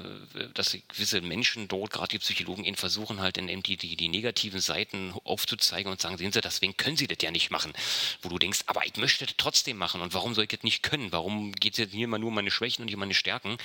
dass 0.53 0.77
gewisse 0.87 1.21
Menschen 1.21 1.67
dort, 1.67 1.91
gerade 1.91 2.09
die 2.09 2.19
Psychologen, 2.19 2.63
ihn 2.63 2.75
versuchen 2.75 3.21
halt 3.21 3.37
in 3.37 3.63
die, 3.63 3.77
die, 3.77 3.95
die 3.95 4.07
negativen 4.07 4.59
Seiten 4.59 5.13
aufzuzeigen 5.23 5.91
und 5.91 6.01
sagen, 6.01 6.17
sehen 6.17 6.31
Sie, 6.31 6.41
deswegen 6.41 6.77
können 6.77 6.97
Sie 6.97 7.07
das 7.07 7.17
ja 7.21 7.31
nicht 7.31 7.51
machen. 7.51 7.73
Wo 8.21 8.29
du 8.29 8.39
denkst, 8.39 8.61
aber 8.65 8.85
ich 8.85 8.95
möchte 8.97 9.25
das 9.25 9.35
trotzdem 9.37 9.77
machen 9.77 10.01
und 10.01 10.13
warum 10.13 10.33
soll 10.33 10.45
ich 10.45 10.49
das 10.49 10.63
nicht 10.63 10.83
können? 10.83 11.11
Warum 11.11 11.51
geht 11.53 11.73
es 11.73 11.79
jetzt 11.79 11.93
hier 11.93 12.05
immer 12.05 12.19
nur 12.19 12.29
um 12.29 12.35
meine 12.35 12.51
Schwächen 12.51 12.83
und 12.83 12.87
hier 12.87 12.97
meine 12.97 13.13
Stärken? 13.13 13.57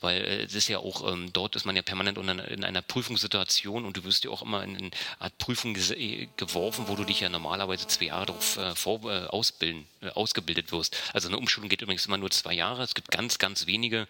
Weil 0.00 0.22
äh, 0.22 0.42
es 0.44 0.54
ist 0.54 0.68
ja 0.68 0.78
auch, 0.78 1.12
ähm, 1.12 1.32
dort 1.32 1.56
ist 1.56 1.64
man 1.64 1.76
ja 1.76 1.82
permanent 1.82 2.18
in 2.18 2.64
einer 2.64 2.82
Prüfungssituation 2.82 3.84
und 3.84 3.96
du 3.96 4.04
wirst 4.04 4.24
ja 4.24 4.30
auch 4.30 4.42
immer 4.42 4.62
in, 4.62 4.76
in 4.76 4.90
Art 5.18 5.36
Prüfung 5.38 5.76
äh, 5.76 6.28
geworfen, 6.36 6.84
wo 6.88 6.96
du 6.96 7.04
dich 7.04 7.20
ja 7.20 7.28
normalerweise 7.28 7.86
zwei 7.86 8.06
Jahre 8.06 8.26
darauf 8.26 8.56
äh, 8.56 8.72
äh, 8.84 9.26
ausbilden, 9.26 9.86
äh, 10.02 10.08
ausgebildet 10.10 10.72
wirst. 10.72 10.96
Also 11.12 11.28
eine 11.28 11.38
Umschulung 11.38 11.68
geht 11.68 11.82
übrigens 11.82 12.06
immer 12.06 12.18
nur 12.18 12.30
zwei 12.30 12.54
Jahre. 12.54 12.82
Es 12.82 12.94
gibt 12.94 13.10
ganz, 13.10 13.38
ganz 13.38 13.66
wenige 13.66 14.06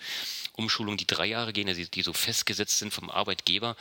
Umschulungen, 0.55 0.97
die 0.97 1.07
drei 1.07 1.27
Jahre 1.27 1.53
gehen, 1.53 1.67
die, 1.67 1.91
die 1.91 2.03
so 2.03 2.13
festgesetzt 2.13 2.79
sind 2.79 2.93
vom 2.93 3.11
Arbeitgeber, 3.11 3.77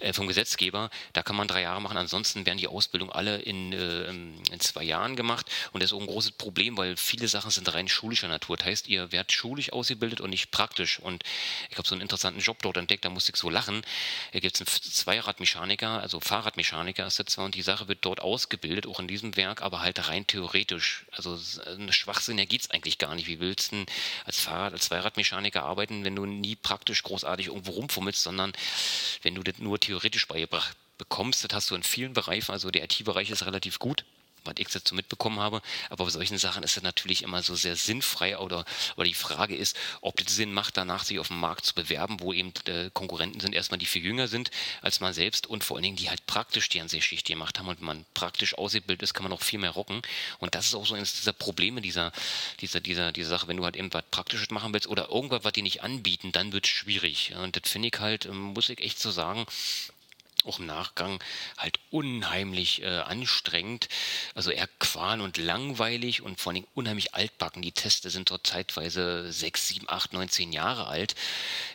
äh, 0.00 0.12
vom 0.12 0.26
Gesetzgeber. 0.26 0.90
Da 1.12 1.22
kann 1.22 1.36
man 1.36 1.48
drei 1.48 1.62
Jahre 1.62 1.80
machen. 1.80 1.96
Ansonsten 1.96 2.46
werden 2.46 2.58
die 2.58 2.68
Ausbildung 2.68 3.10
alle 3.12 3.38
in, 3.38 3.72
in 3.72 4.60
zwei 4.60 4.84
Jahren 4.84 5.16
gemacht. 5.16 5.46
Und 5.72 5.82
das 5.82 5.90
ist 5.90 5.96
auch 5.96 6.00
ein 6.00 6.06
großes 6.06 6.32
Problem, 6.32 6.76
weil 6.76 6.96
viele 6.96 7.28
Sachen 7.28 7.50
sind 7.50 7.72
rein 7.72 7.88
schulischer 7.88 8.28
Natur. 8.28 8.56
Das 8.56 8.66
heißt, 8.66 8.88
ihr 8.88 9.12
werdet 9.12 9.32
schulisch 9.32 9.72
ausgebildet 9.72 10.20
und 10.20 10.30
nicht 10.30 10.50
praktisch. 10.50 10.98
Und 10.98 11.22
ich 11.70 11.76
habe 11.76 11.86
so 11.86 11.94
einen 11.94 12.02
interessanten 12.02 12.40
Job 12.40 12.62
dort 12.62 12.76
entdeckt, 12.76 13.04
da 13.04 13.10
musste 13.10 13.32
ich 13.32 13.36
so 13.36 13.50
lachen. 13.50 13.82
Da 14.32 14.40
gibt 14.40 14.54
es 14.54 14.60
einen 14.60 14.92
Zweiradmechaniker, 14.92 16.00
also 16.00 16.20
Fahrradmechaniker 16.20 16.63
ist 16.72 17.18
das 17.18 17.26
zwar 17.26 17.44
und 17.44 17.54
die 17.54 17.62
Sache 17.62 17.88
wird 17.88 18.04
dort 18.04 18.20
ausgebildet, 18.20 18.86
auch 18.86 19.00
in 19.00 19.08
diesem 19.08 19.36
Werk, 19.36 19.62
aber 19.62 19.80
halt 19.80 20.08
rein 20.08 20.26
theoretisch. 20.26 21.06
Also 21.12 21.38
eine 21.66 21.92
Schwachsinn, 21.92 22.36
geht 22.48 22.62
es 22.62 22.70
eigentlich 22.70 22.98
gar 22.98 23.14
nicht. 23.14 23.26
Wie 23.26 23.40
willst 23.40 23.72
du 23.72 23.84
als 24.24 24.40
Fahrrad, 24.40 24.72
als 24.72 24.86
Zweiradmechaniker 24.86 25.62
arbeiten, 25.62 26.04
wenn 26.04 26.16
du 26.16 26.26
nie 26.26 26.56
praktisch 26.56 27.02
großartig 27.02 27.46
irgendwo 27.46 27.72
rumfummelst, 27.72 28.22
sondern 28.22 28.52
wenn 29.22 29.34
du 29.34 29.42
das 29.42 29.58
nur 29.58 29.78
theoretisch 29.80 30.26
beigebracht 30.26 30.76
bekommst, 30.98 31.44
das 31.44 31.52
hast 31.52 31.70
du 31.70 31.74
in 31.74 31.82
vielen 31.82 32.12
Bereichen, 32.12 32.52
also 32.52 32.70
der 32.70 32.84
IT-Bereich 32.84 33.30
ist 33.30 33.46
relativ 33.46 33.78
gut, 33.78 34.04
was 34.44 34.54
ich 34.58 34.68
dazu 34.68 34.94
mitbekommen 34.94 35.40
habe. 35.40 35.62
Aber 35.90 36.04
bei 36.04 36.10
solchen 36.10 36.38
Sachen 36.38 36.62
ist 36.62 36.76
es 36.76 36.82
natürlich 36.82 37.22
immer 37.22 37.42
so 37.42 37.54
sehr 37.54 37.76
sinnfrei 37.76 38.38
oder, 38.38 38.64
oder 38.96 39.06
die 39.06 39.14
Frage 39.14 39.56
ist, 39.56 39.76
ob 40.00 40.20
es 40.20 40.34
Sinn 40.34 40.52
macht, 40.52 40.76
danach 40.76 41.04
sich 41.04 41.18
auf 41.18 41.28
dem 41.28 41.40
Markt 41.40 41.66
zu 41.66 41.74
bewerben, 41.74 42.20
wo 42.20 42.32
eben 42.32 42.52
äh, 42.66 42.90
Konkurrenten 42.92 43.40
sind, 43.40 43.54
erstmal 43.54 43.78
die 43.78 43.86
viel 43.86 44.04
jünger 44.04 44.28
sind 44.28 44.50
als 44.82 45.00
man 45.00 45.12
selbst 45.12 45.46
und 45.46 45.64
vor 45.64 45.76
allen 45.76 45.84
Dingen, 45.84 45.96
die 45.96 46.10
halt 46.10 46.26
praktisch 46.26 46.68
die 46.68 46.80
Ansehschicht 46.80 47.26
gemacht 47.26 47.58
haben 47.58 47.68
und 47.68 47.80
man 47.80 48.04
praktisch 48.14 48.56
ausgebildet 48.56 49.02
ist, 49.02 49.14
kann 49.14 49.24
man 49.24 49.32
auch 49.32 49.42
viel 49.42 49.58
mehr 49.58 49.70
rocken. 49.70 50.02
Und 50.38 50.54
das 50.54 50.66
ist 50.66 50.74
auch 50.74 50.86
so 50.86 50.94
eines 50.94 51.14
dieser 51.14 51.32
Probleme 51.32 51.80
dieser, 51.80 52.12
dieser, 52.60 52.80
dieser, 52.80 53.12
dieser 53.12 53.28
Sache, 53.28 53.48
wenn 53.48 53.56
du 53.56 53.64
halt 53.64 53.76
eben 53.76 53.92
was 53.92 54.04
Praktisches 54.10 54.50
machen 54.50 54.72
willst 54.72 54.86
oder 54.88 55.10
irgendwas, 55.10 55.44
was 55.44 55.52
die 55.52 55.62
nicht 55.62 55.82
anbieten, 55.82 56.32
dann 56.32 56.52
wird 56.52 56.66
es 56.66 56.70
schwierig. 56.70 57.34
Und 57.34 57.56
das 57.56 57.70
finde 57.70 57.88
ich 57.88 58.00
halt, 58.00 58.26
ähm, 58.26 58.52
muss 58.54 58.68
ich 58.68 58.80
echt 58.80 58.98
so 58.98 59.10
sagen, 59.10 59.46
auch 60.46 60.58
im 60.58 60.66
Nachgang 60.66 61.22
halt 61.56 61.78
unheimlich 61.90 62.82
äh, 62.82 62.86
anstrengend, 62.86 63.88
also 64.34 64.50
eher 64.50 64.68
qual 64.78 65.20
und 65.20 65.36
langweilig 65.36 66.22
und 66.22 66.40
vor 66.40 66.52
allem 66.52 66.66
unheimlich 66.74 67.14
altbacken. 67.14 67.62
Die 67.62 67.72
Teste 67.72 68.10
sind 68.10 68.30
dort 68.30 68.46
zeitweise 68.46 69.32
sechs, 69.32 69.68
sieben, 69.68 69.88
acht, 69.88 70.12
neun, 70.12 70.28
zehn 70.28 70.52
Jahre 70.52 70.86
alt. 70.86 71.14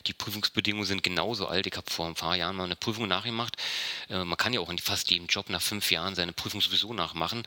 Die 0.07 0.13
Prüfungsbedingungen 0.13 0.85
sind 0.85 1.03
genauso 1.03 1.47
alt. 1.47 1.67
Ich 1.67 1.75
habe 1.75 1.89
vor 1.89 2.07
ein 2.07 2.15
paar 2.15 2.35
Jahren 2.35 2.55
mal 2.55 2.65
eine 2.65 2.75
Prüfung 2.75 3.07
nachgemacht. 3.07 3.57
Äh, 4.09 4.23
man 4.23 4.37
kann 4.37 4.53
ja 4.53 4.59
auch 4.59 4.69
in 4.69 4.79
fast 4.79 5.09
jedem 5.09 5.27
Job 5.27 5.49
nach 5.49 5.61
fünf 5.61 5.91
Jahren 5.91 6.15
seine 6.15 6.33
Prüfung 6.33 6.61
sowieso 6.61 6.93
nachmachen. 6.93 7.43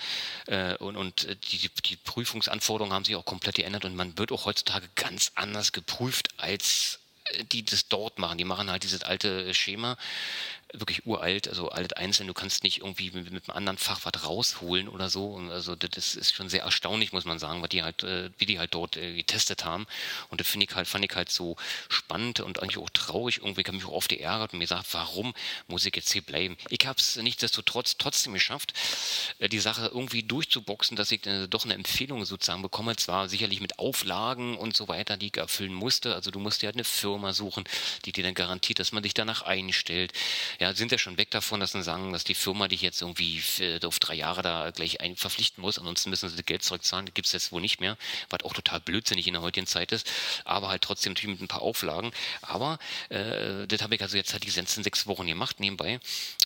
Äh, 0.46 0.76
und 0.76 0.96
und 0.96 1.28
die, 1.52 1.70
die 1.86 1.96
Prüfungsanforderungen 1.96 2.94
haben 2.94 3.04
sich 3.04 3.16
auch 3.16 3.24
komplett 3.24 3.56
geändert 3.56 3.84
und 3.84 3.96
man 3.96 4.16
wird 4.18 4.32
auch 4.32 4.46
heutzutage 4.46 4.88
ganz 4.94 5.32
anders 5.34 5.72
geprüft 5.72 6.28
als 6.36 6.98
die 7.52 7.64
das 7.64 7.88
dort 7.88 8.18
machen. 8.18 8.38
Die 8.38 8.44
machen 8.44 8.70
halt 8.70 8.82
dieses 8.82 9.02
alte 9.02 9.54
Schema 9.54 9.96
wirklich 10.72 11.06
uralt, 11.06 11.48
also 11.48 11.68
alt 11.68 11.96
einzeln. 11.96 12.26
Du 12.26 12.34
kannst 12.34 12.64
nicht 12.64 12.78
irgendwie 12.78 13.10
mit, 13.10 13.30
mit 13.30 13.48
einem 13.48 13.56
anderen 13.56 13.78
Fach 13.78 14.00
was 14.04 14.24
rausholen 14.24 14.88
oder 14.88 15.10
so. 15.10 15.26
Und 15.26 15.50
also 15.50 15.76
das 15.76 16.14
ist 16.14 16.34
schon 16.34 16.48
sehr 16.48 16.62
erstaunlich, 16.62 17.12
muss 17.12 17.24
man 17.24 17.38
sagen, 17.38 17.62
was 17.62 17.68
die 17.68 17.82
halt, 17.82 18.02
äh, 18.02 18.30
wie 18.38 18.46
die 18.46 18.58
halt 18.58 18.74
dort 18.74 18.96
äh, 18.96 19.14
getestet 19.14 19.64
haben. 19.64 19.86
Und 20.28 20.40
das 20.40 20.48
finde 20.48 20.66
ich 20.68 20.74
halt, 20.74 20.88
fand 20.88 21.04
ich 21.04 21.14
halt 21.14 21.30
so 21.30 21.56
spannend 21.88 22.40
und 22.40 22.62
eigentlich 22.62 22.78
auch 22.78 22.90
traurig. 22.90 23.38
Irgendwie 23.38 23.62
habe 23.64 23.76
ich 23.76 23.82
mich 23.82 23.84
auch 23.84 23.96
oft 23.96 24.08
geärgert 24.08 24.52
und 24.52 24.58
mir 24.58 24.64
gesagt, 24.64 24.86
warum 24.92 25.34
muss 25.66 25.86
ich 25.86 25.94
jetzt 25.94 26.12
hier 26.12 26.22
bleiben? 26.22 26.56
Ich 26.68 26.86
habe 26.86 26.98
es 26.98 27.16
nichtsdestotrotz 27.16 27.96
trotzdem 27.98 28.34
geschafft, 28.34 28.72
äh, 29.38 29.48
die 29.48 29.60
Sache 29.60 29.90
irgendwie 29.92 30.22
durchzuboxen, 30.22 30.96
dass 30.96 31.10
ich 31.12 31.22
doch 31.50 31.64
eine 31.64 31.74
Empfehlung 31.74 32.24
sozusagen 32.24 32.62
bekomme. 32.62 32.96
Zwar 32.96 33.28
sicherlich 33.28 33.60
mit 33.60 33.78
Auflagen 33.78 34.56
und 34.56 34.76
so 34.76 34.88
weiter, 34.88 35.16
die 35.16 35.26
ich 35.26 35.36
erfüllen 35.36 35.74
musste. 35.74 36.14
Also 36.14 36.30
du 36.30 36.38
musst 36.38 36.62
dir 36.62 36.66
halt 36.66 36.76
eine 36.76 36.84
Firma 36.84 37.32
suchen, 37.32 37.64
die 38.04 38.12
dir 38.12 38.24
dann 38.24 38.34
garantiert, 38.34 38.78
dass 38.78 38.92
man 38.92 39.02
dich 39.02 39.14
danach 39.14 39.42
einstellt 39.42 40.12
ja, 40.62 40.72
sind 40.74 40.92
ja 40.92 40.98
schon 40.98 41.18
weg 41.18 41.30
davon, 41.32 41.58
dass 41.58 41.72
sie 41.72 41.82
sagen, 41.82 42.12
dass 42.12 42.22
die 42.22 42.36
Firma 42.36 42.68
dich 42.68 42.82
jetzt 42.82 43.02
irgendwie 43.02 43.42
auf 43.84 43.98
drei 43.98 44.14
Jahre 44.14 44.42
da 44.42 44.70
gleich 44.70 45.00
ein 45.00 45.16
verpflichten 45.16 45.60
muss, 45.60 45.76
ansonsten 45.76 46.10
müssen 46.10 46.28
sie 46.28 46.36
das 46.36 46.46
Geld 46.46 46.62
zurückzahlen, 46.62 47.06
das 47.06 47.14
gibt 47.14 47.26
es 47.26 47.32
jetzt 47.32 47.50
wohl 47.50 47.60
nicht 47.60 47.80
mehr, 47.80 47.98
was 48.30 48.44
auch 48.44 48.54
total 48.54 48.78
blödsinnig 48.78 49.26
in 49.26 49.34
der 49.34 49.42
heutigen 49.42 49.66
Zeit 49.66 49.90
ist, 49.90 50.08
aber 50.44 50.68
halt 50.68 50.82
trotzdem 50.82 51.14
natürlich 51.14 51.40
mit 51.40 51.42
ein 51.42 51.48
paar 51.48 51.62
Auflagen. 51.62 52.12
Aber 52.42 52.78
äh, 53.08 53.66
das 53.66 53.82
habe 53.82 53.96
ich 53.96 54.02
also 54.02 54.16
jetzt 54.16 54.32
halt 54.32 54.44
die 54.44 54.50
letzten 54.50 54.84
sechs 54.84 55.06
Wochen 55.08 55.26
gemacht 55.26 55.58
nebenbei 55.58 55.98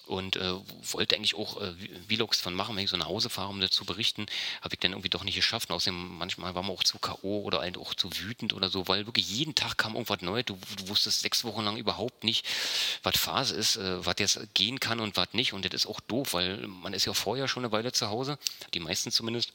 und 0.06 0.36
äh, 0.36 0.54
wollte 0.92 1.16
eigentlich 1.16 1.34
auch 1.34 1.60
äh, 1.60 1.74
Vlogs 2.08 2.40
von 2.40 2.54
machen, 2.54 2.76
wenn 2.76 2.84
ich 2.84 2.90
so 2.90 2.96
nach 2.96 3.08
Hause 3.08 3.28
fahre, 3.28 3.48
um 3.48 3.60
dazu 3.60 3.84
berichten, 3.84 4.26
habe 4.62 4.74
ich 4.74 4.80
dann 4.80 4.92
irgendwie 4.92 5.08
doch 5.08 5.24
nicht 5.24 5.34
geschafft. 5.34 5.70
Außerdem 5.70 6.16
manchmal 6.16 6.54
war 6.54 6.62
man 6.62 6.72
auch 6.72 6.84
zu 6.84 6.98
K.O. 6.98 7.42
oder 7.42 7.60
halt 7.60 7.76
auch 7.76 7.92
zu 7.92 8.08
wütend 8.16 8.52
oder 8.52 8.68
so, 8.68 8.86
weil 8.88 9.06
wirklich 9.06 9.28
jeden 9.28 9.54
Tag 9.54 9.76
kam 9.76 9.94
irgendwas 9.94 10.22
Neues. 10.22 10.46
Du, 10.46 10.58
du 10.76 10.88
wusstest 10.88 11.20
sechs 11.20 11.44
Wochen 11.44 11.64
lang 11.64 11.76
überhaupt 11.76 12.22
nicht, 12.22 12.46
was 13.02 13.18
Phase 13.18 13.56
ist, 13.56 13.76
äh, 13.76 14.05
was 14.06 14.16
jetzt 14.18 14.54
gehen 14.54 14.80
kann 14.80 15.00
und 15.00 15.16
was 15.16 15.32
nicht. 15.32 15.52
Und 15.52 15.64
das 15.64 15.74
ist 15.74 15.86
auch 15.86 16.00
doof, 16.00 16.34
weil 16.34 16.66
man 16.66 16.94
ist 16.94 17.04
ja 17.04 17.12
vorher 17.12 17.48
schon 17.48 17.64
eine 17.64 17.72
Weile 17.72 17.92
zu 17.92 18.08
Hause, 18.08 18.38
die 18.74 18.80
meisten 18.80 19.10
zumindest. 19.10 19.52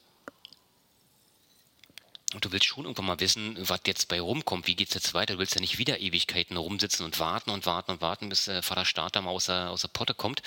Und 2.34 2.44
du 2.44 2.52
willst 2.52 2.66
schon 2.66 2.84
irgendwann 2.84 3.06
mal 3.06 3.20
wissen, 3.20 3.56
was 3.68 3.80
jetzt 3.86 4.08
bei 4.08 4.20
rumkommt, 4.20 4.66
wie 4.66 4.74
geht 4.74 4.88
es 4.88 4.94
jetzt 4.94 5.14
weiter. 5.14 5.34
Du 5.34 5.38
willst 5.38 5.54
ja 5.54 5.60
nicht 5.60 5.78
wieder 5.78 6.00
Ewigkeiten 6.00 6.56
rumsitzen 6.56 7.04
und 7.04 7.18
warten 7.18 7.50
und 7.50 7.66
warten 7.66 7.90
und 7.90 8.00
warten, 8.00 8.28
bis 8.30 8.48
äh, 8.48 8.62
Vater 8.62 8.86
Starter 8.86 9.20
mal 9.20 9.30
aus 9.30 9.46
der, 9.46 9.70
aus 9.70 9.82
der 9.82 9.88
Potte 9.88 10.14
kommt. 10.14 10.42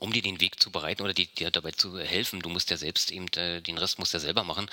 Um 0.00 0.12
dir 0.12 0.22
den 0.22 0.40
Weg 0.40 0.60
zu 0.60 0.70
bereiten 0.70 1.02
oder 1.02 1.12
dir 1.12 1.50
dabei 1.50 1.72
zu 1.72 1.98
helfen. 1.98 2.40
Du 2.40 2.48
musst 2.48 2.70
ja 2.70 2.76
selbst 2.76 3.10
eben, 3.10 3.28
äh, 3.36 3.60
den 3.60 3.78
Rest 3.78 3.98
musst 3.98 4.12
du 4.12 4.16
ja 4.16 4.20
selber 4.20 4.44
machen. 4.44 4.70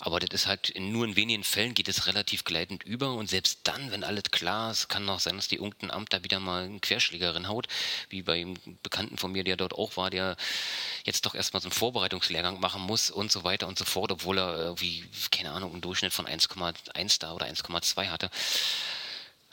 Aber 0.00 0.20
das 0.20 0.30
ist 0.32 0.46
halt, 0.46 0.72
nur 0.78 1.04
in 1.04 1.16
wenigen 1.16 1.44
Fällen 1.44 1.74
geht 1.74 1.88
es 1.88 2.06
relativ 2.06 2.44
gleitend 2.44 2.82
über 2.82 3.12
und 3.14 3.28
selbst 3.28 3.60
dann, 3.64 3.90
wenn 3.90 4.04
alles 4.04 4.24
klar 4.30 4.70
ist, 4.70 4.88
kann 4.88 5.04
noch 5.04 5.20
sein, 5.20 5.36
dass 5.36 5.48
die 5.48 5.56
irgendein 5.56 5.90
Amt 5.90 6.12
da 6.12 6.24
wieder 6.24 6.40
mal 6.40 6.64
einen 6.64 6.80
Querschläger 6.80 7.32
haut, 7.48 7.66
wie 8.08 8.22
bei 8.22 8.40
einem 8.40 8.56
Bekannten 8.82 9.18
von 9.18 9.32
mir, 9.32 9.44
der 9.44 9.56
dort 9.56 9.74
auch 9.74 9.96
war, 9.96 10.10
der 10.10 10.36
jetzt 11.04 11.26
doch 11.26 11.34
erstmal 11.34 11.60
so 11.60 11.68
einen 11.68 11.72
Vorbereitungslehrgang 11.72 12.60
machen 12.60 12.82
muss 12.82 13.10
und 13.10 13.32
so 13.32 13.44
weiter 13.44 13.66
und 13.68 13.78
so 13.78 13.84
fort, 13.84 14.12
obwohl 14.12 14.38
er 14.38 14.56
irgendwie, 14.56 15.04
keine 15.30 15.52
Ahnung, 15.52 15.72
einen 15.72 15.80
Durchschnitt 15.80 16.12
von 16.12 16.26
1,1 16.26 17.20
da 17.20 17.32
oder 17.32 17.46
1,2 17.46 18.08
hatte. 18.08 18.30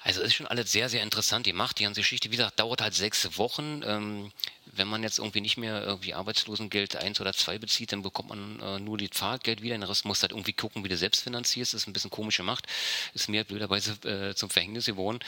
Also 0.02 0.22
ist 0.22 0.34
schon 0.34 0.48
alles 0.48 0.72
sehr, 0.72 0.88
sehr 0.88 1.04
interessant 1.04 1.46
gemacht. 1.46 1.78
Die 1.78 1.84
ganze 1.84 2.00
Geschichte, 2.02 2.32
wie 2.32 2.38
gesagt, 2.38 2.60
dauert 2.60 2.82
halt 2.82 2.94
sechs 2.94 3.38
Wochen. 3.38 3.82
Ähm, 3.86 4.32
wenn 4.66 4.88
man 4.88 5.04
jetzt 5.04 5.20
irgendwie 5.20 5.42
nicht 5.42 5.58
mehr 5.58 5.84
irgendwie 5.84 6.14
Arbeitslosengeld 6.14 6.96
eins 6.96 7.20
oder 7.20 7.34
zwei 7.34 7.58
bezieht, 7.58 7.92
dann 7.92 8.02
bekommt 8.02 8.30
man 8.30 8.60
äh, 8.62 8.80
nur 8.80 8.98
die 8.98 9.10
Fahrtgeld 9.12 9.62
wieder. 9.62 9.76
Den 9.76 9.84
Rest 9.84 10.06
muss 10.06 10.22
halt 10.22 10.32
irgendwie 10.32 10.54
gucken, 10.54 10.84
wie 10.84 10.90
du 10.90 10.96
selbst 10.98 11.22
finanzierst. 11.24 11.74
Das 11.74 11.82
ist 11.82 11.88
ein 11.88 11.94
bisschen 11.94 12.12
komisch 12.12 12.38
gemacht. 12.38 12.66
Ist 13.14 13.28
mir 13.28 13.44
blöderweise 13.44 13.92
äh, 14.08 14.36
zum 14.36 14.50
Verhängnis 14.50 14.86
geworden. 14.86 15.20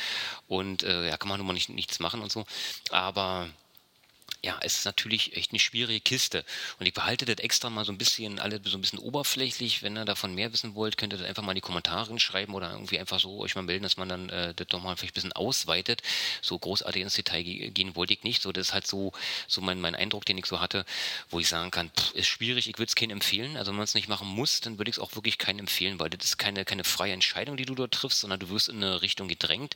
Und 0.47 0.83
äh, 0.83 1.07
ja, 1.09 1.17
kann 1.17 1.29
man 1.29 1.39
nun 1.39 1.47
mal 1.47 1.53
nicht, 1.53 1.69
nichts 1.69 1.99
machen 1.99 2.21
und 2.21 2.31
so. 2.31 2.45
Aber 2.91 3.49
ja, 4.43 4.57
es 4.61 4.79
ist 4.79 4.85
natürlich 4.85 5.37
echt 5.37 5.51
eine 5.51 5.59
schwierige 5.59 5.99
Kiste. 5.99 6.43
Und 6.79 6.87
ich 6.87 6.93
behalte 6.93 7.25
das 7.25 7.37
extra 7.37 7.69
mal 7.69 7.85
so 7.85 7.91
ein 7.91 7.99
bisschen, 7.99 8.39
alle 8.39 8.59
so 8.63 8.75
ein 8.75 8.81
bisschen 8.81 8.97
oberflächlich. 8.97 9.83
Wenn 9.83 9.95
ihr 9.95 10.05
davon 10.05 10.33
mehr 10.33 10.51
wissen 10.51 10.73
wollt, 10.73 10.97
könnt 10.97 11.13
ihr 11.13 11.19
das 11.19 11.27
einfach 11.27 11.43
mal 11.43 11.51
in 11.51 11.57
die 11.57 11.61
Kommentare 11.61 12.19
schreiben 12.19 12.55
oder 12.55 12.71
irgendwie 12.71 12.97
einfach 12.97 13.19
so 13.19 13.39
euch 13.39 13.55
mal 13.55 13.61
melden, 13.61 13.83
dass 13.83 13.97
man 13.97 14.09
dann 14.09 14.29
äh, 14.29 14.53
das 14.55 14.67
doch 14.67 14.81
mal 14.81 14.95
vielleicht 14.95 15.13
ein 15.13 15.15
bisschen 15.15 15.33
ausweitet. 15.33 16.01
So 16.41 16.57
großartig 16.57 17.03
ins 17.03 17.13
Detail 17.13 17.43
gehen 17.43 17.95
wollte 17.95 18.13
ich 18.13 18.23
nicht. 18.23 18.41
So, 18.41 18.51
das 18.51 18.69
ist 18.69 18.73
halt 18.73 18.87
so, 18.87 19.11
so 19.47 19.61
mein, 19.61 19.79
mein 19.79 19.95
Eindruck, 19.95 20.25
den 20.25 20.39
ich 20.39 20.47
so 20.47 20.59
hatte, 20.59 20.85
wo 21.29 21.39
ich 21.39 21.47
sagen 21.47 21.69
kann, 21.69 21.91
pff, 21.91 22.13
ist 22.15 22.27
schwierig, 22.27 22.67
ich 22.67 22.79
würde 22.79 22.89
es 22.89 22.95
keinen 22.95 23.11
empfehlen. 23.11 23.57
Also 23.57 23.69
wenn 23.69 23.77
man 23.77 23.83
es 23.83 23.93
nicht 23.93 24.07
machen 24.07 24.27
muss, 24.27 24.59
dann 24.61 24.79
würde 24.79 24.89
ich 24.89 24.97
es 24.97 24.99
auch 24.99 25.13
wirklich 25.15 25.37
keinen 25.37 25.59
empfehlen, 25.59 25.99
weil 25.99 26.09
das 26.09 26.25
ist 26.25 26.37
keine, 26.37 26.65
keine 26.65 26.83
freie 26.83 27.13
Entscheidung, 27.13 27.57
die 27.57 27.65
du 27.65 27.75
dort 27.75 27.93
triffst, 27.93 28.21
sondern 28.21 28.39
du 28.39 28.49
wirst 28.49 28.69
in 28.69 28.77
eine 28.77 29.03
Richtung 29.03 29.27
gedrängt. 29.27 29.75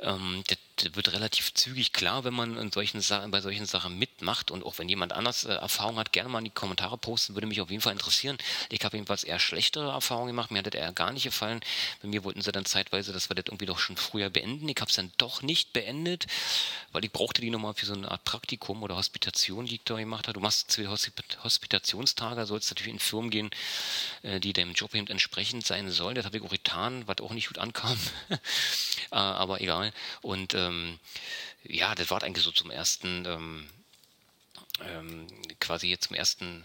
Ähm, 0.00 0.42
das, 0.46 0.56
wird 0.92 1.12
relativ 1.12 1.54
zügig 1.54 1.92
klar, 1.92 2.24
wenn 2.24 2.34
man 2.34 2.70
solchen 2.72 3.00
Sachen, 3.00 3.30
bei 3.30 3.40
solchen 3.40 3.66
Sache 3.66 3.88
mitmacht 3.88 4.50
und 4.50 4.64
auch 4.64 4.78
wenn 4.78 4.88
jemand 4.88 5.12
anders 5.12 5.44
äh, 5.44 5.52
Erfahrung 5.52 5.98
hat, 5.98 6.12
gerne 6.12 6.28
mal 6.28 6.38
in 6.38 6.46
die 6.46 6.50
Kommentare 6.50 6.98
posten, 6.98 7.34
würde 7.34 7.46
mich 7.46 7.60
auf 7.60 7.70
jeden 7.70 7.80
Fall 7.80 7.92
interessieren. 7.92 8.36
Ich 8.70 8.84
habe 8.84 8.96
jedenfalls 8.96 9.24
eher 9.24 9.38
schlechtere 9.38 9.90
Erfahrungen 9.92 10.28
gemacht, 10.28 10.50
mir 10.50 10.58
hat 10.58 10.66
das 10.66 10.74
eher 10.74 10.92
gar 10.92 11.12
nicht 11.12 11.24
gefallen. 11.24 11.60
Bei 12.02 12.08
mir 12.08 12.24
wollten 12.24 12.42
sie 12.42 12.52
dann 12.52 12.64
zeitweise, 12.64 13.12
dass 13.12 13.30
wir 13.30 13.36
das 13.36 13.44
irgendwie 13.46 13.66
doch 13.66 13.78
schon 13.78 13.96
früher 13.96 14.30
beenden. 14.30 14.68
Ich 14.68 14.76
habe 14.80 14.88
es 14.88 14.96
dann 14.96 15.12
doch 15.16 15.42
nicht 15.42 15.72
beendet, 15.72 16.26
weil 16.92 17.04
ich 17.04 17.12
brauchte 17.12 17.40
die 17.40 17.50
nochmal 17.50 17.74
für 17.74 17.86
so 17.86 17.94
eine 17.94 18.10
Art 18.10 18.24
Praktikum 18.24 18.82
oder 18.82 18.96
Hospitation, 18.96 19.66
die 19.66 19.76
ich 19.76 19.84
da 19.84 19.96
gemacht 19.96 20.26
habe. 20.26 20.34
Du 20.34 20.40
machst 20.40 20.70
zwei 20.70 20.86
Hospitationstage, 20.86 22.46
sollst 22.46 22.70
natürlich 22.70 22.94
in 22.94 22.98
Firmen 22.98 23.30
gehen, 23.30 23.50
äh, 24.22 24.40
die 24.40 24.52
deinem 24.52 24.72
Job 24.72 24.94
eben 24.94 25.06
entsprechend 25.06 25.66
sein 25.66 25.90
sollen. 25.90 26.16
Das 26.16 26.24
habe 26.24 26.36
ich 26.36 26.42
auch 26.42 26.50
getan, 26.50 27.04
was 27.06 27.18
auch 27.20 27.32
nicht 27.32 27.48
gut 27.48 27.58
ankam. 27.58 27.98
Äh, 29.10 29.16
aber 29.16 29.60
egal. 29.60 29.92
Und 30.22 30.54
ähm, 30.64 30.98
ja, 31.62 31.94
das 31.94 32.10
war 32.10 32.22
eigentlich 32.22 32.44
so 32.44 32.52
zum 32.52 32.70
ersten 32.70 33.24
ähm, 33.26 33.70
ähm, 34.80 35.26
quasi 35.60 35.88
jetzt 35.88 36.08
zum 36.08 36.16
ersten 36.16 36.64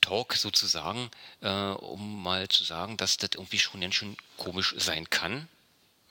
Talk 0.00 0.34
sozusagen, 0.34 1.10
äh, 1.40 1.48
um 1.50 2.22
mal 2.22 2.48
zu 2.48 2.64
sagen, 2.64 2.96
dass 2.96 3.16
das 3.16 3.30
irgendwie 3.34 3.58
schon 3.58 3.80
ganz 3.80 3.94
schön 3.94 4.16
komisch 4.36 4.74
sein 4.78 5.10
kann, 5.10 5.48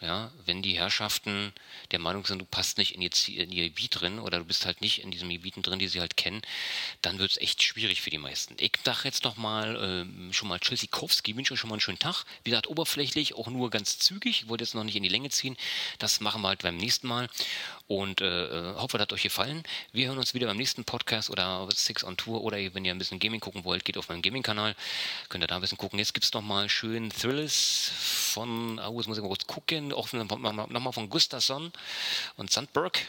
ja, 0.02 0.30
wenn 0.46 0.62
die 0.62 0.78
Herrschaften 0.78 1.54
der 1.92 2.00
Meinung 2.00 2.26
sind, 2.26 2.40
du 2.40 2.46
passt 2.46 2.78
nicht 2.78 2.96
in 2.96 3.02
ihr, 3.02 3.12
in 3.28 3.52
ihr 3.52 3.70
Gebiet 3.70 4.00
drin 4.02 4.20
oder 4.20 4.40
du 4.40 4.46
bist 4.46 4.66
halt 4.66 4.82
nicht 4.82 5.02
in 5.02 5.10
diesen 5.10 5.30
Gebieten 5.30 5.62
drin, 5.62 5.80
die 5.80 5.88
sie 5.88 6.02
halt 6.02 6.18
kennen, 6.18 6.42
dann 7.02 7.18
wird 7.18 7.32
es 7.32 7.38
echt 7.38 7.64
schwierig 7.64 8.02
für 8.02 8.10
die 8.10 8.18
meisten. 8.18 8.56
Ich 8.60 8.74
dachte 8.84 9.08
jetzt 9.08 9.24
noch 9.24 9.38
mal 9.38 10.06
äh, 10.06 10.34
schon 10.34 10.50
mal 10.50 10.60
Tschüssikowski, 10.60 11.36
wünsche 11.38 11.54
euch 11.54 11.60
schon 11.60 11.70
mal 11.70 11.76
einen 11.76 11.82
schönen 11.82 12.00
Tag. 12.00 12.26
Wie 12.44 12.50
gesagt, 12.50 12.68
oberflächlich, 12.68 13.36
auch 13.36 13.48
nur 13.48 13.70
ganz 13.70 13.98
zügig. 13.98 14.44
Ich 14.44 14.50
wollte 14.50 14.66
jetzt 14.66 14.76
noch 14.76 14.84
nicht 14.84 14.98
in 14.98 15.04
die 15.04 15.10
Länge 15.10 15.30
ziehen. 15.30 15.56
Das 15.98 16.20
machen 16.20 16.42
wir 16.42 16.50
halt 16.50 16.62
beim 16.62 16.76
nächsten 16.76 17.08
Mal. 17.08 17.30
Und 17.88 18.20
äh, 18.20 18.46
äh 18.48 18.76
hoffe, 18.76 18.98
das 18.98 19.04
hat 19.04 19.14
euch 19.14 19.24
gefallen. 19.24 19.64
Wir 19.92 20.08
hören 20.08 20.18
uns 20.18 20.34
wieder 20.34 20.48
beim 20.48 20.58
nächsten 20.58 20.84
Podcast 20.84 21.30
oder 21.30 21.68
Six 21.72 22.04
on 22.04 22.18
Tour 22.18 22.44
oder 22.44 22.58
wenn 22.74 22.84
ihr 22.84 22.92
ein 22.92 22.98
bisschen 22.98 23.20
Gaming 23.20 23.40
gucken 23.40 23.64
wollt, 23.64 23.86
geht 23.86 23.98
auf 23.98 24.10
meinen 24.10 24.22
Gaming-Kanal. 24.22 24.76
Könnt 25.30 25.44
ihr 25.44 25.48
da 25.48 25.56
ein 25.56 25.62
bisschen 25.62 25.78
gucken. 25.78 26.00
Jetzt 26.00 26.14
gibt 26.14 26.26
es 26.26 26.34
noch 26.34 26.42
mal 26.42 26.68
schön 26.68 27.10
Thrills 27.12 27.92
von, 28.34 28.80
oh, 28.80 28.98
jetzt 28.98 29.08
muss 29.08 29.18
ich 29.18 29.24
mal 29.24 29.30
kurz 29.30 29.48
gucken, 29.48 29.94
auch 29.96 30.12
nochmal 30.12 30.94
von 30.94 31.10
Gustafsson 31.10 31.72
und 32.38 32.52
Sandberg. 32.52 33.00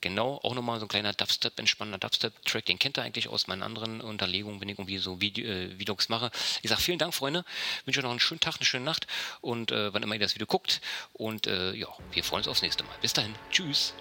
Genau, 0.00 0.40
auch 0.42 0.54
nochmal 0.54 0.78
so 0.78 0.86
ein 0.86 0.88
kleiner 0.88 1.12
Dubstep, 1.12 1.58
entspannender 1.58 1.98
Dubstep-Track, 1.98 2.64
den 2.64 2.78
kennt 2.78 2.98
ihr 2.98 3.02
eigentlich 3.02 3.28
aus 3.28 3.48
meinen 3.48 3.62
anderen 3.62 4.00
Unterlegungen, 4.00 4.58
wenn 4.60 4.68
ich 4.70 4.78
irgendwie 4.78 4.96
so 4.96 5.20
Video, 5.20 5.46
äh, 5.46 5.76
Vlogs 5.76 6.08
mache. 6.08 6.30
Ich 6.62 6.70
sage 6.70 6.80
vielen 6.80 6.98
Dank, 6.98 7.14
Freunde, 7.14 7.44
wünsche 7.84 8.00
euch 8.00 8.04
noch 8.04 8.10
einen 8.10 8.20
schönen 8.20 8.40
Tag, 8.40 8.56
eine 8.56 8.64
schöne 8.64 8.84
Nacht 8.84 9.06
und 9.42 9.72
äh, 9.72 9.92
wann 9.92 10.02
immer 10.02 10.14
ihr 10.14 10.20
das 10.20 10.34
Video 10.34 10.46
guckt 10.46 10.80
und 11.12 11.46
äh, 11.46 11.74
ja, 11.74 11.88
wir 12.12 12.24
freuen 12.24 12.40
uns 12.40 12.48
aufs 12.48 12.62
nächste 12.62 12.82
Mal. 12.84 12.94
Bis 13.02 13.12
dahin, 13.12 13.34
tschüss. 13.50 13.92